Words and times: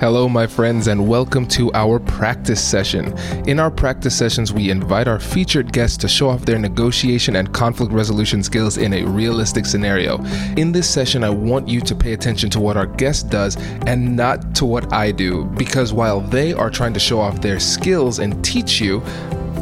Hello, 0.00 0.30
my 0.30 0.46
friends, 0.46 0.86
and 0.86 1.06
welcome 1.06 1.46
to 1.48 1.70
our 1.74 1.98
practice 1.98 2.58
session. 2.58 3.12
In 3.46 3.60
our 3.60 3.70
practice 3.70 4.16
sessions, 4.16 4.50
we 4.50 4.70
invite 4.70 5.06
our 5.06 5.20
featured 5.20 5.74
guests 5.74 5.98
to 5.98 6.08
show 6.08 6.30
off 6.30 6.46
their 6.46 6.58
negotiation 6.58 7.36
and 7.36 7.52
conflict 7.52 7.92
resolution 7.92 8.42
skills 8.42 8.78
in 8.78 8.94
a 8.94 9.04
realistic 9.04 9.66
scenario. 9.66 10.16
In 10.56 10.72
this 10.72 10.88
session, 10.88 11.22
I 11.22 11.28
want 11.28 11.68
you 11.68 11.82
to 11.82 11.94
pay 11.94 12.14
attention 12.14 12.48
to 12.48 12.60
what 12.60 12.78
our 12.78 12.86
guest 12.86 13.28
does 13.28 13.58
and 13.84 14.16
not 14.16 14.54
to 14.54 14.64
what 14.64 14.90
I 14.90 15.12
do, 15.12 15.44
because 15.44 15.92
while 15.92 16.22
they 16.22 16.54
are 16.54 16.70
trying 16.70 16.94
to 16.94 17.00
show 17.00 17.20
off 17.20 17.42
their 17.42 17.60
skills 17.60 18.20
and 18.20 18.42
teach 18.42 18.80
you, 18.80 19.02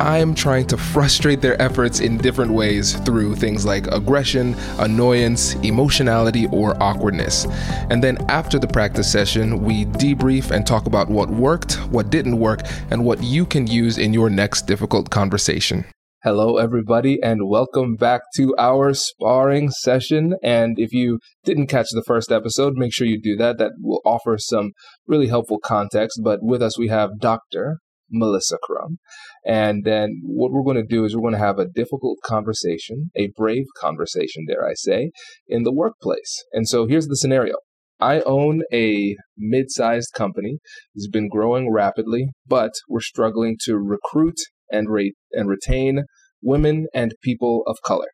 I'm 0.00 0.32
trying 0.32 0.68
to 0.68 0.76
frustrate 0.76 1.40
their 1.40 1.60
efforts 1.60 1.98
in 1.98 2.18
different 2.18 2.52
ways 2.52 2.94
through 3.00 3.34
things 3.34 3.66
like 3.66 3.88
aggression, 3.88 4.54
annoyance, 4.78 5.54
emotionality, 5.56 6.46
or 6.52 6.80
awkwardness. 6.80 7.46
And 7.90 8.02
then 8.02 8.18
after 8.30 8.60
the 8.60 8.68
practice 8.68 9.10
session, 9.10 9.64
we 9.64 9.86
debrief 9.86 10.52
and 10.52 10.64
talk 10.64 10.86
about 10.86 11.08
what 11.08 11.30
worked, 11.30 11.74
what 11.90 12.10
didn't 12.10 12.38
work, 12.38 12.60
and 12.92 13.04
what 13.04 13.24
you 13.24 13.44
can 13.44 13.66
use 13.66 13.98
in 13.98 14.12
your 14.12 14.30
next 14.30 14.68
difficult 14.68 15.10
conversation. 15.10 15.84
Hello, 16.22 16.58
everybody, 16.58 17.20
and 17.20 17.48
welcome 17.48 17.96
back 17.96 18.20
to 18.36 18.54
our 18.56 18.94
sparring 18.94 19.70
session. 19.70 20.36
And 20.44 20.78
if 20.78 20.92
you 20.92 21.18
didn't 21.42 21.66
catch 21.66 21.88
the 21.90 22.04
first 22.06 22.30
episode, 22.30 22.74
make 22.76 22.92
sure 22.92 23.06
you 23.06 23.20
do 23.20 23.36
that. 23.36 23.58
That 23.58 23.72
will 23.80 24.00
offer 24.04 24.36
some 24.38 24.72
really 25.08 25.26
helpful 25.26 25.58
context. 25.58 26.20
But 26.22 26.38
with 26.42 26.62
us, 26.62 26.78
we 26.78 26.86
have 26.86 27.18
Dr. 27.18 27.78
Melissa 28.10 28.58
Crum. 28.62 28.98
And 29.44 29.84
then 29.84 30.20
what 30.24 30.52
we're 30.52 30.62
going 30.62 30.76
to 30.76 30.82
do 30.82 31.04
is 31.04 31.14
we're 31.14 31.22
going 31.22 31.32
to 31.32 31.38
have 31.38 31.58
a 31.58 31.68
difficult 31.68 32.18
conversation, 32.24 33.10
a 33.16 33.30
brave 33.36 33.66
conversation, 33.80 34.46
dare 34.46 34.66
I 34.66 34.74
say, 34.74 35.10
in 35.46 35.62
the 35.62 35.72
workplace. 35.72 36.44
And 36.52 36.68
so 36.68 36.86
here's 36.86 37.08
the 37.08 37.16
scenario. 37.16 37.56
I 38.00 38.20
own 38.20 38.62
a 38.72 39.16
mid 39.36 39.70
sized 39.70 40.12
company. 40.14 40.58
It's 40.94 41.08
been 41.08 41.28
growing 41.28 41.72
rapidly, 41.72 42.28
but 42.46 42.72
we're 42.88 43.00
struggling 43.00 43.56
to 43.64 43.76
recruit 43.76 44.36
and, 44.70 44.88
rate 44.88 45.14
and 45.32 45.48
retain 45.48 46.04
women 46.42 46.86
and 46.94 47.14
people 47.22 47.64
of 47.66 47.76
color. 47.84 48.06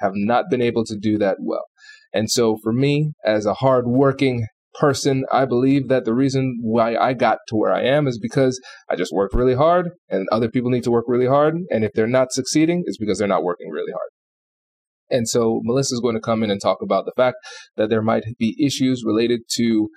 Have 0.00 0.12
not 0.14 0.46
been 0.50 0.62
able 0.62 0.84
to 0.86 0.96
do 0.96 1.18
that 1.18 1.38
well. 1.40 1.66
And 2.12 2.30
so 2.30 2.56
for 2.62 2.72
me, 2.72 3.12
as 3.24 3.46
a 3.46 3.54
hardworking 3.54 4.46
person, 4.78 5.24
I 5.32 5.44
believe 5.44 5.88
that 5.88 6.04
the 6.04 6.14
reason 6.14 6.58
why 6.62 6.96
I 6.96 7.12
got 7.12 7.38
to 7.48 7.56
where 7.56 7.72
I 7.72 7.82
am 7.82 8.06
is 8.06 8.18
because 8.18 8.60
I 8.88 8.96
just 8.96 9.12
worked 9.12 9.34
really 9.34 9.54
hard 9.54 9.90
and 10.08 10.26
other 10.30 10.48
people 10.48 10.70
need 10.70 10.84
to 10.84 10.90
work 10.90 11.06
really 11.08 11.26
hard. 11.26 11.54
And 11.70 11.84
if 11.84 11.92
they're 11.94 12.06
not 12.06 12.32
succeeding, 12.32 12.84
it's 12.86 12.98
because 12.98 13.18
they're 13.18 13.28
not 13.28 13.44
working 13.44 13.70
really 13.70 13.92
hard. 13.92 14.10
And 15.10 15.28
so 15.28 15.60
Melissa 15.64 15.94
is 15.94 16.00
going 16.00 16.14
to 16.14 16.20
come 16.20 16.42
in 16.42 16.50
and 16.50 16.60
talk 16.60 16.78
about 16.82 17.06
the 17.06 17.12
fact 17.16 17.36
that 17.76 17.88
there 17.88 18.02
might 18.02 18.24
be 18.38 18.56
issues 18.64 19.02
related 19.04 19.40
to 19.56 19.88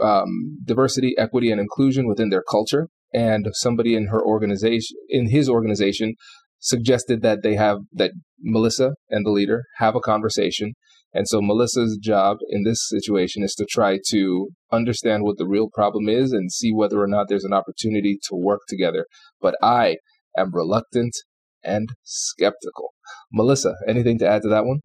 um, 0.00 0.58
diversity, 0.64 1.14
equity, 1.16 1.50
and 1.50 1.60
inclusion 1.60 2.06
within 2.06 2.30
their 2.30 2.44
culture. 2.48 2.88
And 3.14 3.46
somebody 3.52 3.94
in 3.94 4.08
her 4.08 4.22
organization, 4.22 4.96
in 5.08 5.30
his 5.30 5.48
organization, 5.48 6.14
suggested 6.58 7.22
that 7.22 7.42
they 7.42 7.56
have 7.56 7.78
that 7.92 8.12
Melissa 8.40 8.92
and 9.10 9.26
the 9.26 9.30
leader 9.30 9.64
have 9.78 9.96
a 9.96 10.00
conversation 10.00 10.74
and 11.14 11.28
so 11.28 11.40
Melissa's 11.40 11.98
job 12.00 12.38
in 12.48 12.64
this 12.64 12.88
situation 12.88 13.42
is 13.42 13.54
to 13.56 13.66
try 13.68 13.98
to 14.08 14.48
understand 14.70 15.24
what 15.24 15.36
the 15.38 15.46
real 15.46 15.68
problem 15.72 16.08
is 16.08 16.32
and 16.32 16.50
see 16.50 16.72
whether 16.72 17.00
or 17.00 17.06
not 17.06 17.26
there's 17.28 17.44
an 17.44 17.52
opportunity 17.52 18.18
to 18.28 18.34
work 18.34 18.60
together. 18.68 19.06
But 19.40 19.56
I 19.62 19.98
am 20.36 20.54
reluctant 20.54 21.14
and 21.62 21.90
skeptical. 22.02 22.94
Melissa, 23.32 23.74
anything 23.86 24.18
to 24.18 24.28
add 24.28 24.42
to 24.42 24.48
that 24.48 24.64
one? 24.64 24.80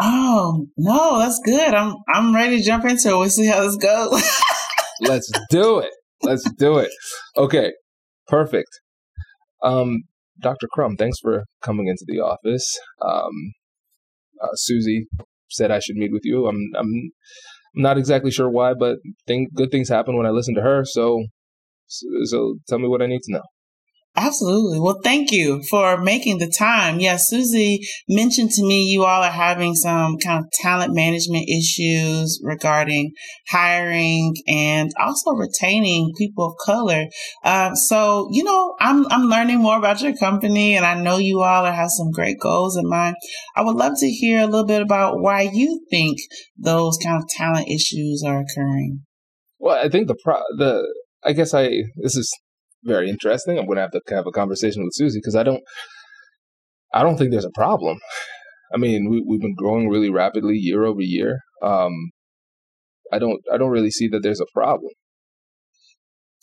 Oh, 0.00 0.66
no, 0.76 1.18
that's 1.18 1.40
good. 1.44 1.74
I'm 1.74 1.96
I'm 2.12 2.34
ready 2.34 2.58
to 2.58 2.62
jump 2.64 2.84
into 2.84 3.10
it. 3.10 3.18
We'll 3.18 3.28
see 3.28 3.46
how 3.46 3.62
this 3.62 3.76
goes. 3.76 4.22
Let's 5.00 5.30
do 5.50 5.80
it. 5.80 5.92
Let's 6.22 6.48
do 6.52 6.78
it. 6.78 6.90
Okay. 7.36 7.72
Perfect. 8.28 8.68
Um, 9.62 10.02
Dr. 10.40 10.68
Crum, 10.70 10.96
thanks 10.96 11.18
for 11.20 11.44
coming 11.62 11.88
into 11.88 12.04
the 12.06 12.20
office. 12.20 12.78
Um, 13.04 13.52
uh, 14.42 14.54
Susie 14.54 15.06
said 15.50 15.70
I 15.70 15.78
should 15.78 15.96
meet 15.96 16.12
with 16.12 16.22
you. 16.24 16.46
I'm 16.46 16.60
I'm 16.76 17.10
not 17.74 17.98
exactly 17.98 18.30
sure 18.30 18.50
why, 18.50 18.74
but 18.74 18.96
thing, 19.26 19.48
good 19.54 19.70
things 19.70 19.88
happen 19.88 20.16
when 20.16 20.26
I 20.26 20.30
listen 20.30 20.54
to 20.56 20.62
her. 20.62 20.84
So, 20.84 21.24
so, 21.86 22.06
so 22.24 22.58
tell 22.68 22.78
me 22.78 22.88
what 22.88 23.02
I 23.02 23.06
need 23.06 23.22
to 23.22 23.32
know. 23.32 23.42
Absolutely. 24.20 24.80
Well, 24.80 24.98
thank 25.04 25.30
you 25.30 25.62
for 25.70 25.96
making 25.96 26.38
the 26.38 26.50
time. 26.50 26.98
Yes, 26.98 27.28
Susie 27.28 27.78
mentioned 28.08 28.50
to 28.50 28.64
me 28.64 28.82
you 28.82 29.04
all 29.04 29.22
are 29.22 29.30
having 29.30 29.76
some 29.76 30.18
kind 30.18 30.44
of 30.44 30.50
talent 30.60 30.92
management 30.92 31.48
issues 31.48 32.40
regarding 32.42 33.12
hiring 33.48 34.34
and 34.48 34.90
also 34.98 35.30
retaining 35.34 36.12
people 36.18 36.46
of 36.46 36.54
color. 36.66 37.04
Uh, 37.44 37.76
so, 37.76 38.28
you 38.32 38.42
know, 38.42 38.74
I'm, 38.80 39.06
I'm 39.12 39.28
learning 39.28 39.58
more 39.58 39.78
about 39.78 40.02
your 40.02 40.16
company 40.16 40.74
and 40.74 40.84
I 40.84 41.00
know 41.00 41.18
you 41.18 41.42
all 41.42 41.64
have 41.64 41.90
some 41.90 42.10
great 42.10 42.40
goals 42.40 42.76
in 42.76 42.88
mind. 42.88 43.14
I 43.54 43.62
would 43.62 43.76
love 43.76 43.92
to 43.98 44.08
hear 44.08 44.40
a 44.40 44.46
little 44.46 44.66
bit 44.66 44.82
about 44.82 45.20
why 45.20 45.42
you 45.42 45.86
think 45.90 46.18
those 46.56 46.98
kind 47.00 47.22
of 47.22 47.28
talent 47.28 47.68
issues 47.68 48.24
are 48.26 48.40
occurring. 48.40 49.04
Well, 49.60 49.78
I 49.80 49.88
think 49.88 50.08
the 50.08 50.18
pro, 50.24 50.38
the, 50.56 50.92
I 51.22 51.34
guess 51.34 51.54
I, 51.54 51.84
this 52.02 52.16
is 52.16 52.28
very 52.88 53.08
interesting. 53.08 53.58
I'm 53.58 53.66
going 53.66 53.76
to 53.76 53.82
have 53.82 53.92
to 53.92 54.02
have 54.08 54.26
a 54.26 54.32
conversation 54.32 54.82
with 54.82 54.94
Susie 54.94 55.20
because 55.20 55.36
I 55.36 55.42
don't, 55.42 55.62
I 56.92 57.02
don't 57.02 57.16
think 57.16 57.30
there's 57.30 57.44
a 57.44 57.50
problem. 57.50 57.98
I 58.74 58.78
mean, 58.78 59.08
we, 59.10 59.24
we've 59.26 59.40
been 59.40 59.54
growing 59.54 59.88
really 59.88 60.10
rapidly 60.10 60.56
year 60.56 60.84
over 60.84 61.00
year. 61.00 61.40
Um, 61.62 61.92
I 63.12 63.18
don't, 63.18 63.40
I 63.52 63.56
don't 63.56 63.70
really 63.70 63.90
see 63.90 64.08
that 64.08 64.20
there's 64.22 64.40
a 64.40 64.46
problem. 64.52 64.90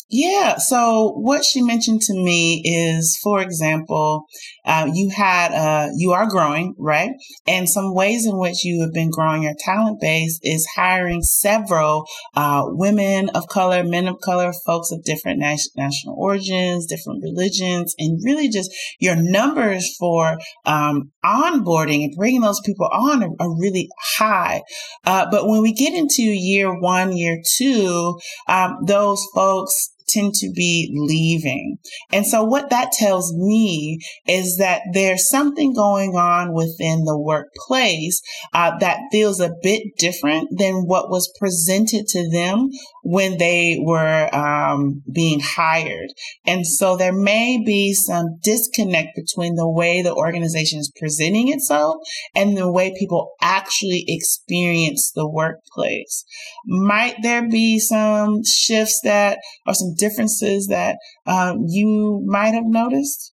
Yeah. 0.07 0.57
So 0.57 1.13
what 1.17 1.43
she 1.43 1.63
mentioned 1.63 2.01
to 2.01 2.13
me 2.13 2.61
is, 2.63 3.17
for 3.23 3.41
example, 3.41 4.25
uh, 4.63 4.87
you 4.93 5.09
had, 5.09 5.51
uh, 5.51 5.89
you 5.97 6.11
are 6.11 6.29
growing, 6.29 6.75
right? 6.77 7.09
And 7.47 7.67
some 7.67 7.95
ways 7.95 8.27
in 8.27 8.37
which 8.37 8.63
you 8.63 8.81
have 8.81 8.93
been 8.93 9.09
growing 9.09 9.41
your 9.41 9.55
talent 9.57 9.99
base 9.99 10.39
is 10.43 10.67
hiring 10.75 11.23
several, 11.23 12.05
uh, 12.35 12.61
women 12.67 13.29
of 13.29 13.47
color, 13.47 13.83
men 13.83 14.07
of 14.07 14.17
color, 14.23 14.53
folks 14.65 14.91
of 14.91 15.03
different 15.03 15.39
national 15.39 16.15
origins, 16.15 16.85
different 16.85 17.23
religions, 17.23 17.95
and 17.97 18.19
really 18.23 18.47
just 18.47 18.69
your 18.99 19.15
numbers 19.15 19.95
for, 19.99 20.37
um, 20.65 21.11
onboarding 21.25 22.03
and 22.03 22.13
bringing 22.15 22.41
those 22.41 22.61
people 22.63 22.87
on 22.93 23.23
are, 23.23 23.31
are 23.39 23.59
really 23.59 23.89
high. 24.19 24.61
Uh, 25.03 25.25
but 25.31 25.47
when 25.47 25.63
we 25.63 25.73
get 25.73 25.95
into 25.95 26.21
year 26.21 26.79
one, 26.79 27.17
year 27.17 27.41
two, 27.57 28.19
um, 28.47 28.77
those 28.85 29.25
folks 29.33 29.89
tend 30.15 30.33
to 30.35 30.51
be 30.55 30.91
leaving. 30.93 31.77
And 32.11 32.25
so 32.25 32.43
what 32.43 32.69
that 32.69 32.91
tells 32.91 33.33
me 33.35 33.99
is 34.27 34.57
that 34.57 34.81
there's 34.93 35.29
something 35.29 35.73
going 35.73 36.15
on 36.15 36.53
within 36.53 37.03
the 37.05 37.17
workplace 37.17 38.21
uh, 38.53 38.77
that 38.79 38.99
feels 39.11 39.39
a 39.39 39.51
bit 39.61 39.83
different 39.97 40.49
than 40.57 40.85
what 40.85 41.09
was 41.09 41.31
presented 41.39 42.07
to 42.07 42.29
them 42.29 42.69
when 43.03 43.37
they 43.37 43.77
were 43.81 44.33
um, 44.33 45.03
being 45.11 45.39
hired. 45.39 46.09
And 46.45 46.65
so 46.65 46.97
there 46.97 47.13
may 47.13 47.61
be 47.63 47.93
some 47.93 48.39
disconnect 48.41 49.09
between 49.15 49.55
the 49.55 49.69
way 49.69 50.01
the 50.01 50.13
organization 50.13 50.79
is 50.79 50.91
presenting 50.97 51.49
itself 51.49 51.97
and 52.35 52.57
the 52.57 52.71
way 52.71 52.95
people 52.97 53.33
actually 53.41 54.05
experience 54.07 55.11
the 55.11 55.29
workplace. 55.29 56.25
Might 56.65 57.21
there 57.21 57.47
be 57.47 57.79
some 57.79 58.43
shifts 58.43 58.99
that 59.03 59.39
or 59.67 59.73
some 59.73 59.95
differences 60.05 60.67
that 60.67 60.97
um, 61.25 61.65
you 61.67 62.23
might 62.25 62.53
have 62.53 62.65
noticed? 62.65 63.33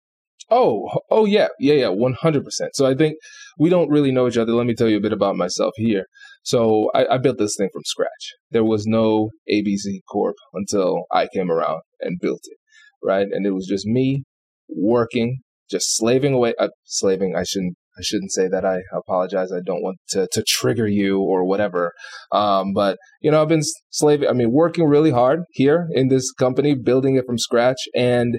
Oh, 0.49 0.89
oh 1.09 1.25
yeah, 1.25 1.47
yeah, 1.59 1.73
yeah, 1.73 1.89
one 1.89 2.13
hundred 2.13 2.45
percent. 2.45 2.75
So 2.75 2.85
I 2.85 2.95
think 2.95 3.17
we 3.59 3.69
don't 3.69 3.89
really 3.89 4.11
know 4.11 4.27
each 4.27 4.37
other. 4.37 4.53
Let 4.53 4.65
me 4.65 4.75
tell 4.75 4.87
you 4.87 4.97
a 4.97 5.01
bit 5.01 5.11
about 5.11 5.35
myself 5.35 5.73
here. 5.75 6.05
So 6.43 6.89
I, 6.95 7.15
I, 7.15 7.17
built 7.17 7.37
this 7.37 7.55
thing 7.57 7.69
from 7.73 7.81
scratch. 7.85 8.33
There 8.51 8.63
was 8.63 8.85
no 8.85 9.31
ABC 9.51 9.99
Corp 10.09 10.35
until 10.53 11.03
I 11.11 11.27
came 11.33 11.51
around 11.51 11.81
and 11.99 12.19
built 12.21 12.39
it, 12.43 12.57
right? 13.03 13.27
And 13.29 13.45
it 13.45 13.51
was 13.51 13.67
just 13.67 13.85
me 13.85 14.23
working, 14.69 15.39
just 15.69 15.97
slaving 15.97 16.33
away. 16.33 16.53
Uh, 16.57 16.69
slaving. 16.85 17.35
I 17.35 17.43
shouldn't. 17.43 17.75
I 17.97 18.01
shouldn't 18.01 18.31
say 18.31 18.47
that. 18.47 18.65
I 18.65 18.81
apologize. 18.93 19.51
I 19.51 19.61
don't 19.65 19.81
want 19.81 19.97
to 20.09 20.27
to 20.31 20.43
trigger 20.47 20.87
you 20.87 21.19
or 21.19 21.45
whatever. 21.45 21.93
Um, 22.31 22.73
but 22.73 22.97
you 23.21 23.31
know, 23.31 23.41
I've 23.41 23.47
been 23.47 23.63
slaving. 23.89 24.29
I 24.29 24.33
mean, 24.33 24.51
working 24.51 24.85
really 24.85 25.11
hard 25.11 25.39
here 25.51 25.87
in 25.91 26.09
this 26.09 26.31
company, 26.31 26.75
building 26.75 27.15
it 27.15 27.25
from 27.25 27.37
scratch, 27.37 27.79
and 27.95 28.37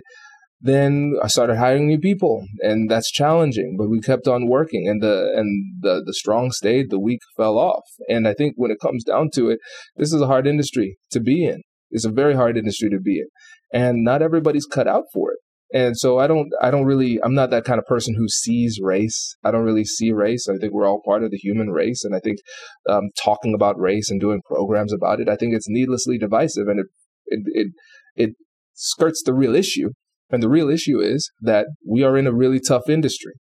then 0.60 1.14
I 1.22 1.28
started 1.28 1.56
hiring 1.56 1.86
new 1.86 1.98
people, 1.98 2.44
and 2.60 2.90
that's 2.90 3.10
challenging. 3.10 3.76
But 3.78 3.88
we 3.88 4.00
kept 4.00 4.26
on 4.26 4.48
working, 4.48 4.88
and 4.88 5.02
the 5.02 5.32
and 5.36 5.64
the 5.80 6.02
the 6.04 6.14
strong 6.14 6.50
stayed, 6.50 6.90
the 6.90 7.00
weak 7.00 7.20
fell 7.36 7.58
off. 7.58 7.84
And 8.08 8.26
I 8.26 8.34
think 8.34 8.54
when 8.56 8.70
it 8.70 8.80
comes 8.80 9.04
down 9.04 9.30
to 9.34 9.50
it, 9.50 9.58
this 9.96 10.12
is 10.12 10.20
a 10.20 10.26
hard 10.26 10.46
industry 10.46 10.98
to 11.10 11.20
be 11.20 11.44
in. 11.44 11.62
It's 11.90 12.04
a 12.04 12.10
very 12.10 12.34
hard 12.34 12.56
industry 12.56 12.90
to 12.90 13.00
be 13.00 13.18
in, 13.20 13.28
and 13.72 14.04
not 14.04 14.22
everybody's 14.22 14.66
cut 14.66 14.86
out 14.86 15.04
for 15.12 15.32
it. 15.32 15.38
And 15.72 15.98
so 15.98 16.18
I 16.18 16.26
don't, 16.26 16.48
I 16.62 16.70
don't 16.70 16.86
really, 16.86 17.18
I'm 17.22 17.34
not 17.34 17.50
that 17.50 17.64
kind 17.64 17.78
of 17.78 17.84
person 17.84 18.14
who 18.16 18.26
sees 18.28 18.78
race. 18.82 19.36
I 19.44 19.50
don't 19.50 19.64
really 19.64 19.84
see 19.84 20.12
race. 20.12 20.46
I 20.48 20.56
think 20.58 20.72
we're 20.72 20.86
all 20.86 21.02
part 21.04 21.22
of 21.22 21.30
the 21.30 21.36
human 21.36 21.68
race. 21.68 22.04
And 22.04 22.14
I 22.14 22.20
think 22.20 22.38
um, 22.88 23.10
talking 23.22 23.54
about 23.54 23.78
race 23.78 24.10
and 24.10 24.20
doing 24.20 24.40
programs 24.46 24.94
about 24.94 25.20
it, 25.20 25.28
I 25.28 25.36
think 25.36 25.54
it's 25.54 25.68
needlessly 25.68 26.16
divisive 26.16 26.68
and 26.68 26.80
it, 26.80 26.86
it, 27.26 27.40
it, 27.46 27.72
it 28.16 28.30
skirts 28.74 29.22
the 29.22 29.34
real 29.34 29.54
issue. 29.54 29.90
And 30.30 30.42
the 30.42 30.48
real 30.48 30.70
issue 30.70 31.00
is 31.00 31.30
that 31.40 31.66
we 31.86 32.02
are 32.02 32.16
in 32.16 32.26
a 32.26 32.34
really 32.34 32.60
tough 32.60 32.88
industry 32.88 33.34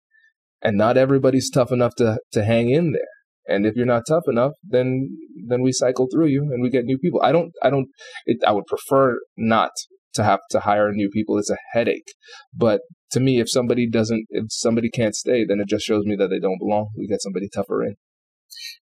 and 0.62 0.76
not 0.76 0.96
everybody's 0.96 1.50
tough 1.50 1.72
enough 1.72 1.94
to, 1.96 2.18
to 2.32 2.44
hang 2.44 2.70
in 2.70 2.92
there. 2.92 3.02
And 3.48 3.64
if 3.64 3.76
you're 3.76 3.86
not 3.86 4.02
tough 4.06 4.24
enough, 4.28 4.52
then 4.62 5.16
then 5.48 5.62
we 5.62 5.72
cycle 5.72 6.06
through 6.12 6.26
you 6.26 6.42
and 6.52 6.62
we 6.62 6.68
get 6.68 6.84
new 6.84 6.98
people. 6.98 7.22
I 7.22 7.32
don't 7.32 7.50
I 7.62 7.70
don't 7.70 7.88
it, 8.26 8.38
I 8.46 8.52
would 8.52 8.66
prefer 8.66 9.18
not 9.38 9.70
to 10.18 10.24
have 10.24 10.40
to 10.50 10.60
hire 10.60 10.92
new 10.92 11.08
people. 11.08 11.38
It's 11.38 11.50
a 11.50 11.56
headache. 11.72 12.12
But 12.54 12.80
to 13.12 13.20
me, 13.20 13.40
if 13.40 13.50
somebody 13.50 13.88
doesn't, 13.88 14.26
if 14.30 14.46
somebody 14.50 14.90
can't 14.90 15.14
stay, 15.14 15.44
then 15.46 15.60
it 15.60 15.68
just 15.68 15.84
shows 15.84 16.04
me 16.04 16.16
that 16.16 16.28
they 16.28 16.40
don't 16.40 16.58
belong. 16.58 16.90
We 16.98 17.06
get 17.06 17.22
somebody 17.22 17.48
tougher 17.48 17.84
in. 17.84 17.94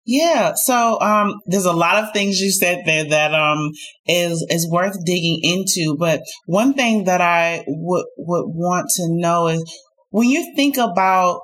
Yeah. 0.06 0.54
So, 0.56 1.00
um, 1.02 1.34
there's 1.48 1.66
a 1.66 1.74
lot 1.74 2.04
of 2.04 2.14
things 2.14 2.40
you 2.40 2.52
said 2.52 2.84
there 2.86 3.06
that, 3.10 3.34
um, 3.34 3.72
is, 4.08 4.46
is 4.50 4.70
worth 4.70 4.96
digging 5.06 5.40
into. 5.44 5.98
But 6.00 6.22
one 6.46 6.74
thing 6.74 7.06
that 7.06 7.22
I 7.22 7.64
would, 7.68 8.06
would 8.18 8.46
want 8.48 8.90
to 8.96 9.08
know 9.10 9.48
is 9.48 9.82
when 10.12 10.30
you 10.30 10.54
think 10.56 10.78
about 10.78 11.42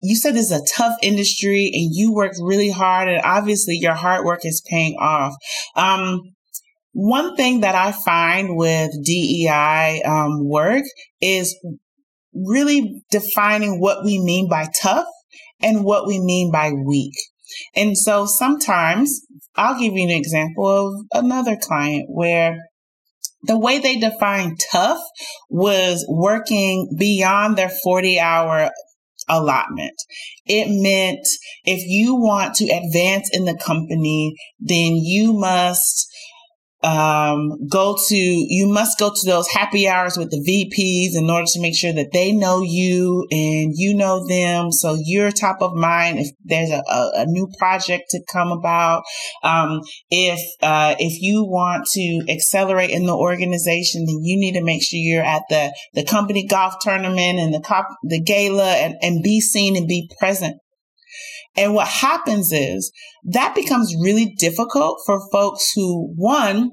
you 0.00 0.14
said 0.14 0.34
this 0.34 0.52
is 0.52 0.60
a 0.60 0.76
tough 0.76 0.96
industry 1.02 1.70
and 1.74 1.90
you 1.92 2.12
worked 2.12 2.36
really 2.40 2.70
hard 2.70 3.08
and 3.08 3.20
obviously 3.24 3.76
your 3.76 3.94
hard 3.94 4.24
work 4.24 4.40
is 4.44 4.62
paying 4.70 4.94
off. 5.00 5.34
Um, 5.74 6.20
one 7.00 7.36
thing 7.36 7.60
that 7.60 7.76
I 7.76 7.92
find 7.92 8.56
with 8.56 8.90
DEI 9.04 10.02
um, 10.04 10.48
work 10.48 10.82
is 11.20 11.56
really 12.34 13.04
defining 13.12 13.80
what 13.80 14.04
we 14.04 14.18
mean 14.18 14.48
by 14.48 14.66
tough 14.82 15.06
and 15.62 15.84
what 15.84 16.08
we 16.08 16.18
mean 16.18 16.50
by 16.50 16.72
weak. 16.72 17.14
And 17.76 17.96
so 17.96 18.26
sometimes 18.26 19.20
I'll 19.54 19.78
give 19.78 19.92
you 19.92 20.02
an 20.02 20.10
example 20.10 20.88
of 20.88 21.22
another 21.24 21.56
client 21.56 22.06
where 22.08 22.58
the 23.44 23.56
way 23.56 23.78
they 23.78 23.98
defined 23.98 24.58
tough 24.72 25.00
was 25.48 26.04
working 26.08 26.96
beyond 26.98 27.56
their 27.56 27.70
40 27.84 28.18
hour 28.18 28.70
allotment. 29.28 29.94
It 30.46 30.66
meant 30.68 31.24
if 31.62 31.86
you 31.86 32.16
want 32.16 32.56
to 32.56 32.64
advance 32.64 33.30
in 33.32 33.44
the 33.44 33.56
company, 33.56 34.34
then 34.58 34.96
you 34.96 35.32
must 35.32 36.07
um, 36.82 37.66
go 37.68 37.96
to, 38.08 38.16
you 38.16 38.68
must 38.68 38.98
go 38.98 39.10
to 39.10 39.26
those 39.26 39.48
happy 39.48 39.88
hours 39.88 40.16
with 40.16 40.30
the 40.30 40.38
VPs 40.38 41.18
in 41.20 41.28
order 41.28 41.46
to 41.46 41.60
make 41.60 41.74
sure 41.74 41.92
that 41.92 42.12
they 42.12 42.32
know 42.32 42.62
you 42.62 43.26
and 43.30 43.72
you 43.74 43.94
know 43.94 44.26
them. 44.26 44.70
So 44.70 44.96
you're 45.02 45.30
top 45.30 45.60
of 45.60 45.74
mind 45.74 46.18
if 46.20 46.28
there's 46.44 46.70
a, 46.70 46.82
a, 46.88 47.10
a 47.22 47.26
new 47.26 47.48
project 47.58 48.10
to 48.10 48.20
come 48.32 48.52
about. 48.52 49.02
Um, 49.42 49.80
if, 50.10 50.40
uh, 50.62 50.94
if 50.98 51.20
you 51.20 51.44
want 51.44 51.86
to 51.94 52.24
accelerate 52.28 52.90
in 52.90 53.06
the 53.06 53.16
organization, 53.16 54.06
then 54.06 54.20
you 54.22 54.38
need 54.38 54.52
to 54.52 54.62
make 54.62 54.82
sure 54.82 54.98
you're 54.98 55.24
at 55.24 55.42
the, 55.48 55.74
the 55.94 56.04
company 56.04 56.46
golf 56.46 56.74
tournament 56.80 57.38
and 57.38 57.52
the 57.52 57.60
cop, 57.60 57.88
the 58.04 58.20
gala 58.20 58.74
and, 58.74 58.94
and 59.02 59.22
be 59.22 59.40
seen 59.40 59.76
and 59.76 59.88
be 59.88 60.10
present 60.18 60.60
and 61.58 61.74
what 61.74 61.88
happens 61.88 62.52
is 62.52 62.92
that 63.24 63.54
becomes 63.56 63.92
really 64.00 64.32
difficult 64.38 65.00
for 65.04 65.20
folks 65.32 65.72
who, 65.74 66.14
one, 66.16 66.70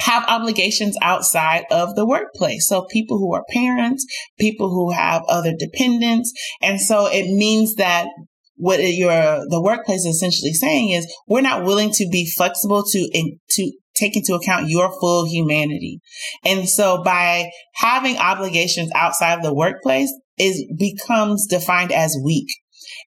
have 0.00 0.24
obligations 0.28 0.96
outside 1.00 1.64
of 1.70 1.94
the 1.96 2.06
workplace. 2.06 2.68
So 2.68 2.86
people 2.90 3.18
who 3.18 3.32
are 3.34 3.44
parents, 3.50 4.04
people 4.38 4.68
who 4.68 4.92
have 4.92 5.22
other 5.28 5.54
dependents. 5.58 6.30
And 6.60 6.78
so 6.78 7.06
it 7.06 7.24
means 7.24 7.76
that 7.76 8.08
what 8.56 8.80
your, 8.80 9.10
the 9.48 9.62
workplace 9.62 10.04
is 10.04 10.16
essentially 10.16 10.52
saying 10.52 10.90
is 10.90 11.10
we're 11.26 11.40
not 11.40 11.64
willing 11.64 11.90
to 11.92 12.06
be 12.10 12.30
flexible 12.36 12.84
to, 12.90 13.10
in, 13.14 13.38
to 13.50 13.72
take 13.96 14.14
into 14.14 14.34
account 14.34 14.68
your 14.68 14.92
full 15.00 15.26
humanity. 15.26 16.00
And 16.44 16.68
so 16.68 17.02
by 17.02 17.50
having 17.76 18.18
obligations 18.18 18.90
outside 18.94 19.38
of 19.38 19.42
the 19.42 19.54
workplace 19.54 20.12
is 20.38 20.64
becomes 20.78 21.46
defined 21.48 21.92
as 21.92 22.16
weak. 22.22 22.48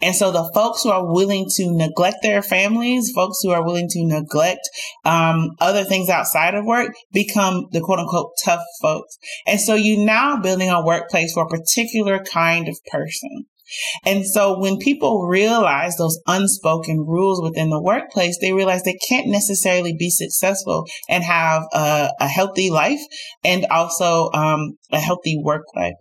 And 0.02 0.16
so 0.16 0.32
the 0.32 0.50
folks 0.54 0.84
who 0.84 0.90
are 0.90 1.12
willing 1.12 1.46
to 1.56 1.72
neglect 1.72 2.18
their 2.22 2.42
families, 2.42 3.12
folks 3.14 3.40
who 3.42 3.52
are 3.52 3.66
willing 3.66 3.88
to 3.90 4.06
neglect 4.06 4.70
um, 5.06 5.52
other 5.60 5.84
things 5.84 6.10
outside 6.10 6.56
of 6.56 6.66
work 6.66 6.94
become 7.12 7.68
the 7.72 7.82
quote 7.82 8.00
unquote 8.00 8.32
tough 8.44 8.64
folks. 8.82 9.18
And 9.48 9.60
so 9.60 9.76
you 9.76 10.04
now 10.06 10.42
building 10.42 10.70
a 10.70 10.84
workplace 10.84 11.34
for 11.34 11.44
a 11.44 11.48
particular 11.48 12.20
kind 12.20 12.68
of 12.68 12.78
person. 12.92 13.46
And 14.06 14.26
so 14.26 14.60
when 14.60 14.78
people 14.78 15.26
realize 15.28 15.98
those 15.98 16.20
unspoken 16.28 17.06
rules 17.08 17.42
within 17.42 17.70
the 17.70 17.82
workplace, 17.82 18.38
they 18.40 18.54
realize 18.54 18.84
they 18.84 19.00
can't 19.10 19.28
necessarily 19.28 19.96
be 19.98 20.10
successful 20.10 20.86
and 21.10 21.24
have 21.24 21.64
a, 21.74 22.12
a 22.20 22.28
healthy 22.28 22.70
life 22.70 23.02
and 23.44 23.66
also 23.68 24.30
um, 24.32 24.78
a 24.92 25.00
healthy 25.00 25.40
work 25.42 25.64
life. 25.76 25.94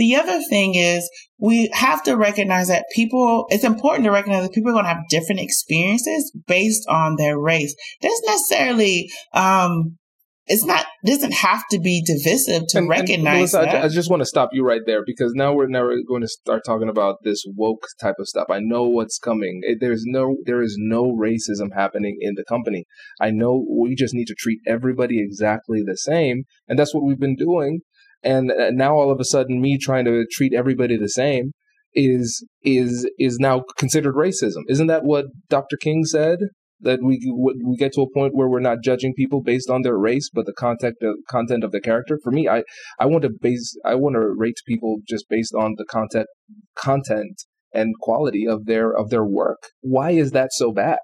The 0.00 0.16
other 0.16 0.40
thing 0.48 0.76
is 0.76 1.06
we 1.38 1.68
have 1.74 2.02
to 2.04 2.16
recognize 2.16 2.68
that 2.68 2.86
people, 2.96 3.44
it's 3.50 3.64
important 3.64 4.04
to 4.04 4.10
recognize 4.10 4.44
that 4.44 4.54
people 4.54 4.70
are 4.70 4.72
going 4.72 4.86
to 4.86 4.94
have 4.94 5.08
different 5.10 5.42
experiences 5.42 6.34
based 6.46 6.88
on 6.88 7.16
their 7.16 7.38
race. 7.38 7.74
There's 8.00 8.22
necessarily, 8.26 9.10
um, 9.34 9.98
it's 10.46 10.64
not 10.64 10.86
doesn't 11.04 11.34
have 11.34 11.62
to 11.70 11.78
be 11.78 12.02
divisive 12.04 12.66
to 12.68 12.78
and, 12.78 12.88
recognize 12.88 13.54
and 13.54 13.64
Melissa, 13.66 13.82
I, 13.82 13.84
I, 13.84 13.88
just 13.88 14.10
want 14.10 14.20
to 14.20 14.26
stop 14.26 14.50
you 14.52 14.66
right 14.66 14.80
there 14.84 15.02
because 15.04 15.32
now 15.34 15.52
we're 15.52 15.68
never 15.68 15.94
going 16.08 16.22
to 16.22 16.28
start 16.28 16.62
talking 16.64 16.88
about 16.88 17.16
this 17.22 17.44
woke 17.46 17.86
type 18.00 18.16
of 18.18 18.26
stuff. 18.26 18.46
I 18.50 18.58
know 18.58 18.84
what's 18.84 19.18
coming. 19.18 19.60
It, 19.62 19.78
there's 19.80 20.02
no 20.06 20.36
there 20.46 20.62
is 20.62 20.76
no 20.78 21.14
racism 21.14 21.74
happening 21.74 22.16
in 22.20 22.34
the 22.36 22.44
company. 22.44 22.86
I 23.20 23.30
know 23.30 23.64
we 23.68 23.94
just 23.94 24.14
need 24.14 24.26
to 24.26 24.34
treat 24.36 24.60
everybody 24.66 25.22
exactly 25.22 25.82
the 25.84 25.96
same, 25.96 26.44
and 26.66 26.78
that's 26.78 26.94
what 26.94 27.04
we've 27.04 27.20
been 27.20 27.36
doing. 27.36 27.80
And 28.22 28.50
uh, 28.50 28.70
now 28.70 28.94
all 28.94 29.10
of 29.10 29.20
a 29.20 29.24
sudden, 29.24 29.60
me 29.60 29.78
trying 29.78 30.04
to 30.04 30.26
treat 30.30 30.52
everybody 30.54 30.96
the 30.96 31.08
same 31.08 31.52
is 31.94 32.46
is 32.62 33.08
is 33.18 33.38
now 33.38 33.64
considered 33.76 34.14
racism. 34.14 34.62
Isn't 34.68 34.86
that 34.88 35.04
what 35.04 35.26
Dr. 35.48 35.76
King 35.76 36.04
said? 36.04 36.38
that 36.82 37.00
we 37.02 37.20
we 37.64 37.76
get 37.76 37.92
to 37.92 38.02
a 38.02 38.10
point 38.12 38.34
where 38.34 38.48
we're 38.48 38.60
not 38.60 38.82
judging 38.82 39.14
people 39.14 39.42
based 39.42 39.70
on 39.70 39.82
their 39.82 39.96
race, 39.96 40.30
but 40.32 40.46
the 40.46 40.52
content 40.52 40.96
of, 41.02 41.16
content 41.28 41.64
of 41.64 41.72
the 41.72 41.80
character. 41.80 42.18
For 42.22 42.30
me, 42.30 42.48
I 42.48 42.64
I 42.98 43.06
want 43.06 43.22
to 43.22 43.30
base 43.30 43.76
I 43.84 43.94
want 43.94 44.14
to 44.14 44.20
rate 44.36 44.58
people 44.66 44.98
just 45.08 45.26
based 45.28 45.54
on 45.54 45.74
the 45.76 45.84
content 45.84 46.26
content 46.74 47.44
and 47.72 47.94
quality 48.00 48.46
of 48.46 48.66
their 48.66 48.92
of 48.92 49.10
their 49.10 49.24
work. 49.24 49.58
Why 49.80 50.12
is 50.12 50.32
that 50.32 50.50
so 50.52 50.72
bad? 50.72 50.98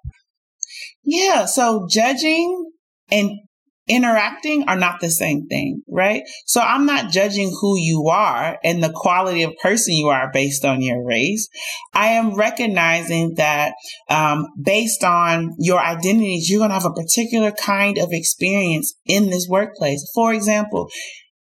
Yeah, 1.02 1.44
so 1.44 1.86
judging 1.90 2.70
and 3.10 3.30
interacting 3.88 4.68
are 4.68 4.76
not 4.76 5.00
the 5.00 5.10
same 5.10 5.46
thing, 5.46 5.82
right? 5.88 6.22
So 6.44 6.60
I'm 6.60 6.86
not 6.86 7.12
judging 7.12 7.54
who 7.60 7.78
you 7.78 8.08
are 8.08 8.58
and 8.64 8.82
the 8.82 8.92
quality 8.92 9.42
of 9.42 9.56
person 9.62 9.94
you 9.94 10.08
are 10.08 10.30
based 10.32 10.64
on 10.64 10.82
your 10.82 11.04
race. 11.04 11.48
I 11.94 12.08
am 12.08 12.34
recognizing 12.34 13.34
that 13.36 13.74
um, 14.08 14.46
based 14.60 15.04
on 15.04 15.54
your 15.58 15.80
identities, 15.80 16.50
you're 16.50 16.60
going 16.60 16.70
to 16.70 16.74
have 16.74 16.84
a 16.84 16.92
particular 16.92 17.52
kind 17.52 17.98
of 17.98 18.12
experience 18.12 18.94
in 19.06 19.30
this 19.30 19.46
workplace. 19.48 20.10
For 20.14 20.32
example, 20.32 20.88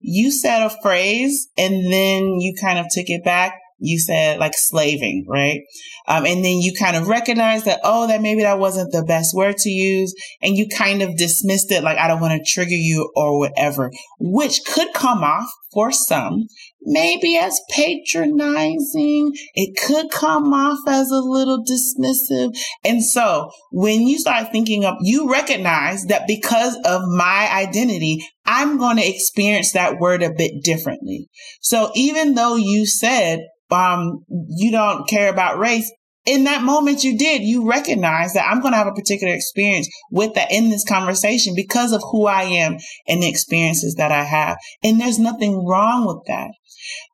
you 0.00 0.30
said 0.30 0.62
a 0.62 0.76
phrase 0.82 1.48
and 1.56 1.90
then 1.90 2.40
you 2.40 2.54
kind 2.60 2.78
of 2.78 2.86
took 2.90 3.08
it 3.08 3.24
back 3.24 3.58
you 3.78 3.98
said 3.98 4.38
like 4.38 4.52
slaving, 4.54 5.24
right? 5.28 5.60
Um, 6.06 6.26
and 6.26 6.44
then 6.44 6.58
you 6.58 6.72
kind 6.78 6.96
of 6.96 7.08
recognize 7.08 7.64
that, 7.64 7.80
oh, 7.82 8.06
that 8.06 8.22
maybe 8.22 8.42
that 8.42 8.58
wasn't 8.58 8.92
the 8.92 9.04
best 9.04 9.34
word 9.34 9.56
to 9.58 9.70
use. 9.70 10.14
And 10.42 10.56
you 10.56 10.68
kind 10.68 11.02
of 11.02 11.16
dismissed 11.16 11.70
it 11.72 11.82
like, 11.82 11.98
I 11.98 12.08
don't 12.08 12.20
want 12.20 12.38
to 12.38 12.50
trigger 12.50 12.74
you 12.74 13.10
or 13.16 13.38
whatever, 13.38 13.90
which 14.18 14.60
could 14.66 14.92
come 14.94 15.22
off 15.22 15.50
for 15.74 15.92
some, 15.92 16.46
maybe 16.82 17.36
as 17.36 17.60
patronizing. 17.70 19.32
It 19.54 19.76
could 19.76 20.10
come 20.10 20.54
off 20.54 20.78
as 20.88 21.10
a 21.10 21.20
little 21.20 21.64
dismissive. 21.64 22.56
And 22.84 23.04
so 23.04 23.50
when 23.72 24.06
you 24.06 24.18
start 24.18 24.52
thinking 24.52 24.84
of, 24.84 24.94
you 25.00 25.30
recognize 25.30 26.04
that 26.04 26.26
because 26.26 26.76
of 26.84 27.02
my 27.08 27.50
identity, 27.52 28.24
I'm 28.46 28.78
going 28.78 28.96
to 28.96 29.06
experience 29.06 29.72
that 29.72 29.98
word 29.98 30.22
a 30.22 30.32
bit 30.32 30.62
differently. 30.62 31.28
So 31.60 31.90
even 31.94 32.34
though 32.34 32.56
you 32.56 32.86
said, 32.86 33.40
um, 33.70 34.24
you 34.48 34.70
don't 34.70 35.08
care 35.08 35.28
about 35.28 35.58
race. 35.58 35.90
In 36.26 36.44
that 36.44 36.62
moment 36.62 37.04
you 37.04 37.18
did, 37.18 37.42
you 37.42 37.68
recognize 37.68 38.32
that 38.32 38.48
I'm 38.50 38.60
going 38.60 38.72
to 38.72 38.78
have 38.78 38.86
a 38.86 38.92
particular 38.92 39.34
experience 39.34 39.88
with 40.10 40.34
that 40.34 40.50
in 40.50 40.70
this 40.70 40.84
conversation 40.84 41.52
because 41.54 41.92
of 41.92 42.02
who 42.10 42.26
I 42.26 42.44
am 42.44 42.78
and 43.06 43.22
the 43.22 43.28
experiences 43.28 43.96
that 43.96 44.10
I 44.10 44.24
have. 44.24 44.56
And 44.82 44.98
there's 44.98 45.18
nothing 45.18 45.66
wrong 45.66 46.06
with 46.06 46.24
that. 46.26 46.50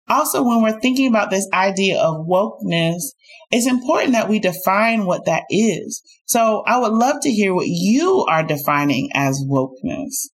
also 0.08 0.42
when 0.42 0.62
we're 0.62 0.80
thinking 0.80 1.08
about 1.08 1.30
this 1.30 1.48
idea 1.52 2.00
of 2.00 2.26
wokeness, 2.26 3.02
it's 3.50 3.66
important 3.66 4.12
that 4.12 4.28
we 4.28 4.38
define 4.38 5.06
what 5.06 5.24
that 5.24 5.42
is. 5.50 6.02
So 6.26 6.62
I 6.66 6.78
would 6.78 6.92
love 6.92 7.16
to 7.22 7.30
hear 7.30 7.52
what 7.52 7.66
you 7.66 8.24
are 8.28 8.44
defining 8.44 9.10
as 9.14 9.44
wokeness. 9.44 10.28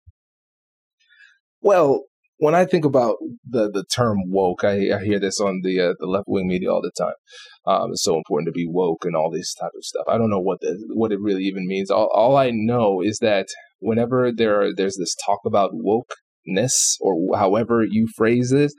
Well, 1.60 2.02
when 2.38 2.54
I 2.54 2.64
think 2.64 2.84
about 2.84 3.16
the 3.48 3.70
the 3.70 3.84
term 3.84 4.18
woke, 4.26 4.64
I, 4.64 4.92
I 4.94 5.04
hear 5.04 5.18
this 5.18 5.40
on 5.40 5.60
the 5.62 5.80
uh, 5.80 5.94
the 5.98 6.06
left 6.06 6.26
wing 6.26 6.48
media 6.48 6.72
all 6.72 6.82
the 6.82 6.92
time. 6.96 7.14
Um, 7.66 7.92
it's 7.92 8.04
so 8.04 8.16
important 8.16 8.48
to 8.48 8.52
be 8.52 8.66
woke 8.68 9.04
and 9.04 9.16
all 9.16 9.30
this 9.30 9.54
type 9.54 9.72
of 9.76 9.84
stuff. 9.84 10.04
I 10.08 10.18
don't 10.18 10.30
know 10.30 10.40
what 10.40 10.60
the 10.60 10.78
what 10.94 11.12
it 11.12 11.20
really 11.20 11.44
even 11.44 11.66
means. 11.66 11.90
All, 11.90 12.10
all 12.12 12.36
I 12.36 12.50
know 12.52 13.00
is 13.00 13.18
that 13.20 13.48
whenever 13.80 14.32
there 14.32 14.62
are, 14.62 14.74
there's 14.74 14.96
this 14.98 15.14
talk 15.26 15.40
about 15.46 15.72
wokeness 15.74 16.96
or 17.00 17.36
however 17.36 17.84
you 17.88 18.08
phrase 18.16 18.50
this, 18.50 18.74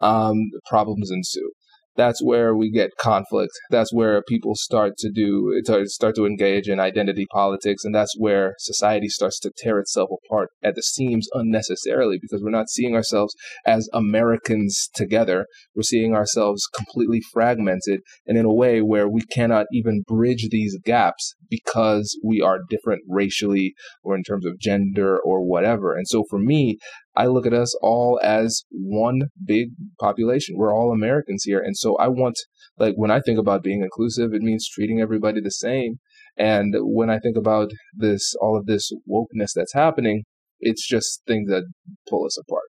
um, 0.00 0.36
problems 0.66 1.10
ensue 1.10 1.52
that's 1.96 2.22
where 2.22 2.54
we 2.54 2.70
get 2.70 2.90
conflict. 2.98 3.52
That's 3.70 3.92
where 3.92 4.22
people 4.22 4.54
start 4.54 4.96
to 4.98 5.10
do 5.10 5.60
start 5.86 6.14
to 6.16 6.26
engage 6.26 6.68
in 6.68 6.80
identity 6.80 7.26
politics, 7.30 7.84
and 7.84 7.94
that's 7.94 8.14
where 8.18 8.54
society 8.58 9.08
starts 9.08 9.38
to 9.40 9.52
tear 9.56 9.78
itself 9.78 10.10
apart 10.24 10.50
at 10.62 10.74
the 10.74 10.82
seams 10.82 11.28
unnecessarily 11.32 12.18
because 12.20 12.42
we're 12.42 12.50
not 12.50 12.70
seeing 12.70 12.94
ourselves 12.94 13.34
as 13.66 13.88
Americans 13.92 14.88
together. 14.94 15.46
We're 15.74 15.82
seeing 15.82 16.14
ourselves 16.14 16.62
completely 16.74 17.20
fragmented, 17.32 18.00
and 18.26 18.38
in 18.38 18.44
a 18.44 18.54
way 18.54 18.80
where 18.80 19.08
we 19.08 19.22
cannot 19.22 19.66
even 19.72 20.02
bridge 20.06 20.48
these 20.50 20.78
gaps 20.84 21.34
because 21.50 22.18
we 22.24 22.40
are 22.40 22.60
different 22.68 23.02
racially 23.08 23.74
or 24.02 24.14
in 24.14 24.22
terms 24.22 24.46
of 24.46 24.58
gender 24.58 25.18
or 25.18 25.44
whatever. 25.44 25.96
And 25.96 26.06
so 26.06 26.24
for 26.30 26.38
me, 26.38 26.78
I 27.16 27.26
look 27.26 27.46
at 27.46 27.52
us 27.52 27.76
all 27.82 28.20
as 28.22 28.64
one 28.70 29.22
big 29.44 29.70
population. 29.98 30.56
We're 30.56 30.74
all 30.74 30.92
Americans 30.92 31.42
here. 31.44 31.60
And 31.60 31.76
so 31.76 31.96
I 31.96 32.08
want, 32.08 32.36
like, 32.78 32.94
when 32.96 33.10
I 33.10 33.20
think 33.20 33.38
about 33.38 33.62
being 33.62 33.82
inclusive, 33.82 34.32
it 34.32 34.42
means 34.42 34.68
treating 34.68 35.00
everybody 35.00 35.40
the 35.40 35.50
same. 35.50 35.98
And 36.36 36.74
when 36.78 37.10
I 37.10 37.18
think 37.18 37.36
about 37.36 37.70
this, 37.94 38.34
all 38.40 38.56
of 38.56 38.66
this 38.66 38.90
wokeness 39.08 39.50
that's 39.54 39.74
happening, 39.74 40.22
it's 40.60 40.86
just 40.86 41.22
things 41.26 41.48
that 41.50 41.64
pull 42.08 42.24
us 42.24 42.38
apart. 42.38 42.69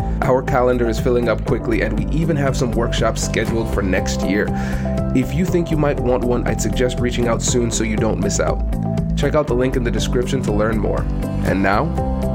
Our 0.23 0.43
calendar 0.43 0.87
is 0.87 0.99
filling 0.99 1.29
up 1.29 1.45
quickly, 1.45 1.81
and 1.81 1.97
we 1.97 2.05
even 2.15 2.35
have 2.35 2.55
some 2.55 2.71
workshops 2.71 3.23
scheduled 3.23 3.73
for 3.73 3.81
next 3.81 4.21
year. 4.21 4.45
If 5.15 5.33
you 5.33 5.45
think 5.45 5.71
you 5.71 5.77
might 5.77 5.99
want 5.99 6.23
one, 6.23 6.47
I'd 6.47 6.61
suggest 6.61 6.99
reaching 6.99 7.27
out 7.27 7.41
soon 7.41 7.71
so 7.71 7.83
you 7.83 7.97
don't 7.97 8.19
miss 8.19 8.39
out. 8.39 8.59
Check 9.17 9.35
out 9.35 9.47
the 9.47 9.55
link 9.55 9.75
in 9.75 9.83
the 9.83 9.91
description 9.91 10.41
to 10.43 10.51
learn 10.51 10.77
more. 10.77 11.01
And 11.45 11.61
now, 11.63 11.85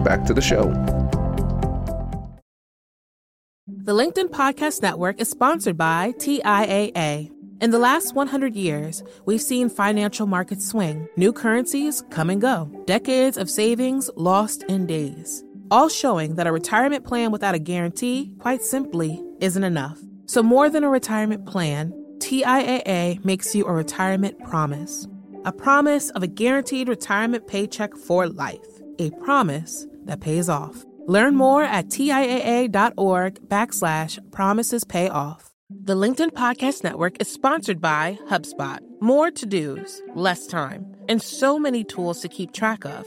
back 0.02 0.25
to 0.25 0.35
the 0.35 0.40
show. 0.40 0.64
The 3.66 3.93
LinkedIn 3.93 4.31
Podcast 4.31 4.83
Network 4.83 5.21
is 5.21 5.31
sponsored 5.31 5.76
by 5.76 6.12
TIAA. 6.19 7.31
In 7.61 7.71
the 7.71 7.78
last 7.78 8.14
100 8.14 8.55
years, 8.55 9.02
we've 9.25 9.40
seen 9.40 9.71
financial 9.71 10.26
markets 10.26 10.66
swing, 10.66 11.09
new 11.16 11.33
currencies 11.33 12.02
come 12.11 12.28
and 12.28 12.40
go, 12.40 12.71
decades 12.85 13.38
of 13.38 13.49
savings 13.49 14.11
lost 14.14 14.64
in 14.64 14.87
days, 14.87 15.43
all 15.71 15.89
showing 15.89 16.37
that 16.37 16.47
a 16.47 16.53
retirement 16.53 17.05
plan 17.05 17.31
without 17.31 17.55
a 17.55 17.59
guarantee, 17.59 18.33
quite 18.39 18.63
simply, 18.63 19.23
isn't 19.41 19.65
enough. 19.65 19.99
So, 20.27 20.43
more 20.43 20.69
than 20.69 20.85
a 20.85 20.89
retirement 20.89 21.47
plan, 21.47 21.93
TIAA 22.19 23.25
makes 23.25 23.55
you 23.55 23.67
a 23.67 23.73
retirement 23.73 24.39
promise 24.45 25.07
a 25.47 25.53
promise 25.53 26.11
of 26.11 26.25
a 26.25 26.27
guaranteed 26.27 26.89
retirement 26.89 27.47
paycheck 27.47 27.97
for 27.97 28.27
life, 28.27 28.67
a 28.99 29.11
promise 29.11 29.87
that 30.05 30.21
pays 30.21 30.49
off. 30.49 30.85
Learn 31.07 31.37
more 31.37 31.63
at 31.63 31.87
TIAA.org 31.87 33.35
backslash 33.49 34.19
promises 34.33 34.83
pay 34.83 35.09
off. 35.09 35.53
The 35.71 35.95
LinkedIn 35.95 36.31
Podcast 36.31 36.83
Network 36.83 37.21
is 37.21 37.33
sponsored 37.33 37.81
by 37.81 38.19
HubSpot. 38.29 38.81
More 39.01 39.31
to 39.31 39.47
dos, 39.47 40.03
less 40.17 40.49
time, 40.49 40.97
and 41.09 41.23
so 41.23 41.61
many 41.61 41.85
tools 41.85 42.21
to 42.23 42.29
keep 42.29 42.53
track 42.53 42.85
of. 42.85 43.07